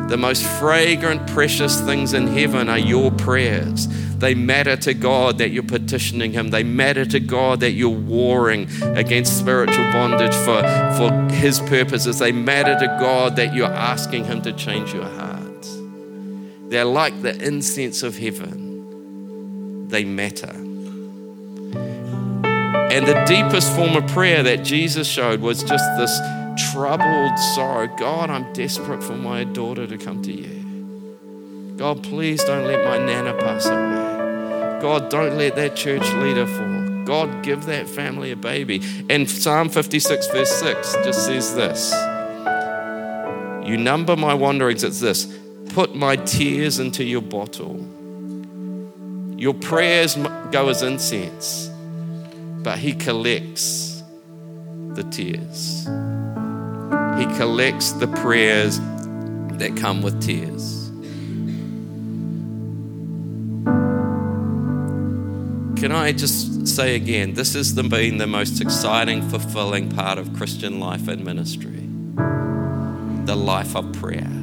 The 0.09 0.17
most 0.17 0.43
fragrant, 0.43 1.29
precious 1.29 1.81
things 1.83 2.15
in 2.15 2.27
heaven 2.27 2.69
are 2.69 2.79
your 2.79 3.11
prayers. 3.13 3.87
They 4.17 4.35
matter 4.35 4.75
to 4.77 4.95
God 4.95 5.39
that 5.39 5.51
you're 5.51 5.63
petitioning 5.63 6.33
Him. 6.33 6.49
They 6.51 6.65
matter 6.65 7.05
to 7.05 7.21
God 7.21 7.61
that 7.61 7.73
you're 7.73 7.91
warring 7.91 8.69
against 8.97 9.39
spiritual 9.39 9.85
bondage 9.93 10.35
for, 10.35 10.63
for 10.97 11.35
His 11.35 11.61
purposes. 11.61 12.19
They 12.19 12.33
matter 12.33 12.77
to 12.79 12.87
God 12.99 13.37
that 13.37 13.55
you're 13.55 13.67
asking 13.67 14.25
Him 14.25 14.43
to 14.43 14.53
change 14.53 14.93
your 14.93 15.05
heart. 15.05 15.69
They're 16.71 16.85
like 16.85 17.23
the 17.23 17.41
incense 17.41 18.03
of 18.03 18.19
heaven, 18.19 19.89
they 19.89 20.05
matter. 20.05 20.68
And 22.91 23.07
the 23.07 23.25
deepest 23.27 23.75
form 23.75 23.97
of 23.97 24.07
prayer 24.09 24.43
that 24.43 24.65
Jesus 24.65 25.07
showed 25.07 25.41
was 25.41 25.63
just 25.63 25.85
this 25.99 26.19
troubled 26.73 27.39
sorrow 27.55 27.87
God, 27.97 28.31
I'm 28.31 28.53
desperate 28.53 29.03
for 29.03 29.15
my 29.15 29.45
daughter 29.45 29.87
to 29.87 29.99
come 29.99 30.23
to 30.23 30.33
you. 30.33 31.77
God, 31.77 32.03
please 32.03 32.43
don't 32.43 32.65
let 32.65 32.85
my 32.85 32.99
nana 32.99 33.35
pass 33.35 33.67
away. 33.67 34.81
God, 34.81 35.11
don't 35.11 35.37
let 35.37 35.55
that 35.57 35.77
church 35.77 36.09
leader 36.15 36.47
fall. 36.47 37.05
God, 37.05 37.43
give 37.43 37.65
that 37.67 37.89
family 37.89 38.33
a 38.33 38.37
baby. 38.37 38.83
And 39.09 39.31
Psalm 39.31 39.69
56, 39.69 40.27
verse 40.29 40.51
6 40.51 40.93
just 41.05 41.27
says 41.27 41.55
this 41.55 41.93
You 43.67 43.77
number 43.77 44.17
my 44.17 44.35
wanderings, 44.35 44.85
it's 44.85 45.01
this 45.01 45.27
put 45.71 45.95
my 45.95 46.17
tears 46.17 46.79
into 46.81 47.05
your 47.05 47.23
bottle. 47.23 47.77
Your 49.37 49.55
prayers 49.55 50.17
go 50.51 50.69
as 50.69 50.83
incense, 50.83 51.68
but 52.63 52.79
He 52.79 52.93
collects 52.95 54.03
the 54.95 55.05
tears. 55.05 55.87
He 57.19 57.37
collects 57.37 57.93
the 57.93 58.07
prayers 58.23 58.79
that 59.59 59.77
come 59.77 60.03
with 60.03 60.21
tears. 60.23 60.91
Can 65.81 65.93
I 65.93 66.13
just 66.13 66.67
say 66.67 66.97
again, 66.97 67.35
this 67.35 67.55
has 67.55 67.73
been 67.73 68.19
the 68.19 68.27
most 68.27 68.61
exciting, 68.61 69.29
fulfilling 69.29 69.91
part 69.91 70.19
of 70.19 70.33
Christian 70.35 70.81
life 70.81 71.09
and 71.09 71.25
ministry 71.25 71.75
the 73.27 73.37
life 73.37 73.77
of 73.77 73.93
prayer 73.93 74.39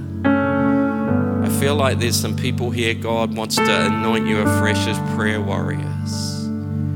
I 1.45 1.49
feel 1.59 1.75
like 1.75 1.99
there's 1.99 2.19
some 2.19 2.35
people 2.35 2.71
here 2.71 2.95
God 2.95 3.37
wants 3.37 3.55
to 3.57 3.85
anoint 3.85 4.25
you 4.25 4.39
afresh 4.39 4.87
as 4.87 4.97
prayer 5.15 5.39
warriors. 5.39 6.34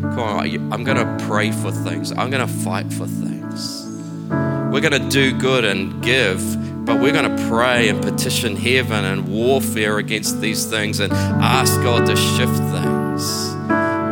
Come 0.02 0.20
on, 0.20 0.74
I'm 0.74 0.84
going 0.84 0.98
to 0.98 1.26
pray 1.26 1.52
for 1.52 1.72
things, 1.72 2.12
I'm 2.12 2.30
going 2.30 2.46
to 2.46 2.54
fight 2.54 2.92
for 2.92 3.06
things. 3.06 3.86
We're 4.30 4.82
going 4.82 5.02
to 5.02 5.10
do 5.10 5.38
good 5.38 5.66
and 5.66 6.02
give, 6.04 6.40
but 6.86 7.00
we're 7.02 7.12
going 7.12 7.36
to 7.36 7.48
pray 7.50 7.90
and 7.90 8.02
petition 8.02 8.56
heaven 8.56 9.04
and 9.04 9.28
warfare 9.28 9.98
against 9.98 10.40
these 10.42 10.66
things 10.66 11.00
and 11.00 11.12
ask 11.12 11.74
God 11.82 12.06
to 12.06 12.16
shift 12.16 12.56
things. 12.72 12.89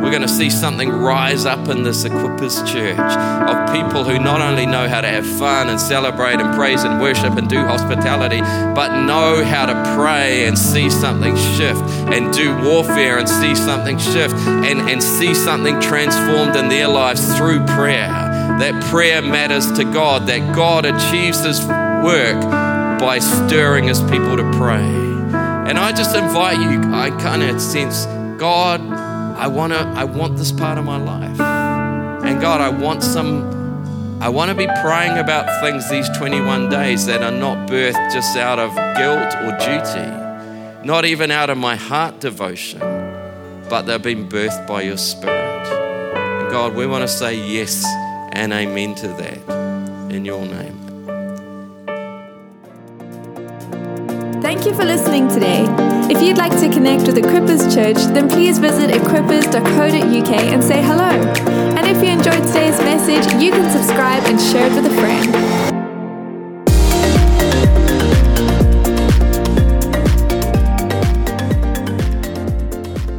We're 0.01 0.11
going 0.11 0.21
to 0.21 0.27
see 0.27 0.49
something 0.49 0.89
rise 0.89 1.45
up 1.45 1.67
in 1.69 1.83
this 1.83 2.03
Equippers 2.03 2.65
Church 2.71 2.97
of 2.97 3.73
people 3.73 4.03
who 4.03 4.19
not 4.19 4.41
only 4.41 4.65
know 4.65 4.87
how 4.87 5.01
to 5.01 5.07
have 5.07 5.25
fun 5.25 5.69
and 5.69 5.79
celebrate 5.79 6.39
and 6.39 6.55
praise 6.55 6.83
and 6.83 7.01
worship 7.01 7.35
and 7.37 7.49
do 7.49 7.57
hospitality, 7.57 8.39
but 8.39 9.05
know 9.05 9.43
how 9.43 9.65
to 9.65 9.95
pray 9.95 10.45
and 10.45 10.57
see 10.57 10.89
something 10.89 11.35
shift 11.35 11.81
and 12.13 12.33
do 12.33 12.55
warfare 12.63 13.17
and 13.17 13.27
see 13.27 13.55
something 13.55 13.97
shift 13.97 14.35
and, 14.35 14.81
and 14.89 15.01
see 15.01 15.33
something 15.33 15.79
transformed 15.81 16.55
in 16.55 16.69
their 16.69 16.87
lives 16.87 17.35
through 17.35 17.65
prayer. 17.65 18.07
That 18.59 18.83
prayer 18.89 19.21
matters 19.21 19.71
to 19.73 19.83
God, 19.83 20.27
that 20.27 20.55
God 20.55 20.85
achieves 20.85 21.43
His 21.43 21.59
work 21.65 22.41
by 22.99 23.19
stirring 23.19 23.85
His 23.85 24.01
people 24.03 24.37
to 24.37 24.49
pray. 24.57 25.07
And 25.67 25.77
I 25.77 25.91
just 25.91 26.15
invite 26.15 26.59
you, 26.59 26.93
I 26.93 27.09
kind 27.19 27.43
of 27.43 27.61
sense, 27.61 28.05
God, 28.37 28.79
I 29.37 29.45
want 29.47 29.71
to, 29.73 29.79
I 29.79 30.03
want 30.03 30.35
this 30.35 30.51
part 30.51 30.79
of 30.79 30.85
my 30.85 30.97
life. 30.97 31.39
And 31.39 32.41
God, 32.41 32.59
I 32.59 32.69
want 32.69 33.03
some, 33.03 34.19
I 34.19 34.29
want 34.29 34.49
to 34.49 34.55
be 34.55 34.65
praying 34.81 35.17
about 35.19 35.61
things 35.61 35.87
these 35.89 36.09
21 36.17 36.69
days 36.69 37.05
that 37.05 37.21
are 37.21 37.31
not 37.31 37.69
birthed 37.69 38.11
just 38.11 38.35
out 38.35 38.57
of 38.57 38.73
guilt 38.97 39.35
or 39.43 39.51
duty, 39.59 40.87
not 40.87 41.05
even 41.05 41.29
out 41.29 41.51
of 41.51 41.57
my 41.57 41.75
heart 41.75 42.19
devotion, 42.19 42.79
but 43.69 43.83
they've 43.83 44.01
been 44.01 44.27
birthed 44.27 44.65
by 44.65 44.81
your 44.81 44.97
Spirit. 44.97 45.67
And 45.67 46.49
God, 46.49 46.73
we 46.73 46.87
want 46.87 47.03
to 47.03 47.07
say 47.07 47.35
yes 47.35 47.85
and 48.31 48.51
amen 48.51 48.95
to 48.95 49.07
that 49.07 50.11
in 50.11 50.25
your 50.25 50.45
name. 50.45 50.86
Thank 54.57 54.71
you 54.71 54.75
for 54.75 54.85
listening 54.85 55.27
today. 55.27 55.65
If 56.09 56.19
you'd 56.19 56.39
like 56.39 56.51
to 56.61 56.67
connect 56.73 57.03
with 57.03 57.15
Equippers 57.15 57.71
Church, 57.71 57.97
then 58.15 58.27
please 58.27 58.57
visit 58.57 58.89
equippers.co.uk 58.89 60.31
and 60.31 60.63
say 60.63 60.81
hello. 60.81 61.11
And 61.77 61.85
if 61.85 62.03
you 62.03 62.09
enjoyed 62.09 62.43
today's 62.47 62.79
message, 62.79 63.39
you 63.39 63.51
can 63.51 63.71
subscribe 63.71 64.23
and 64.23 64.41
share 64.41 64.65
it 64.65 64.73
with 64.73 64.87
a 64.87 64.95
friend. 64.99 65.46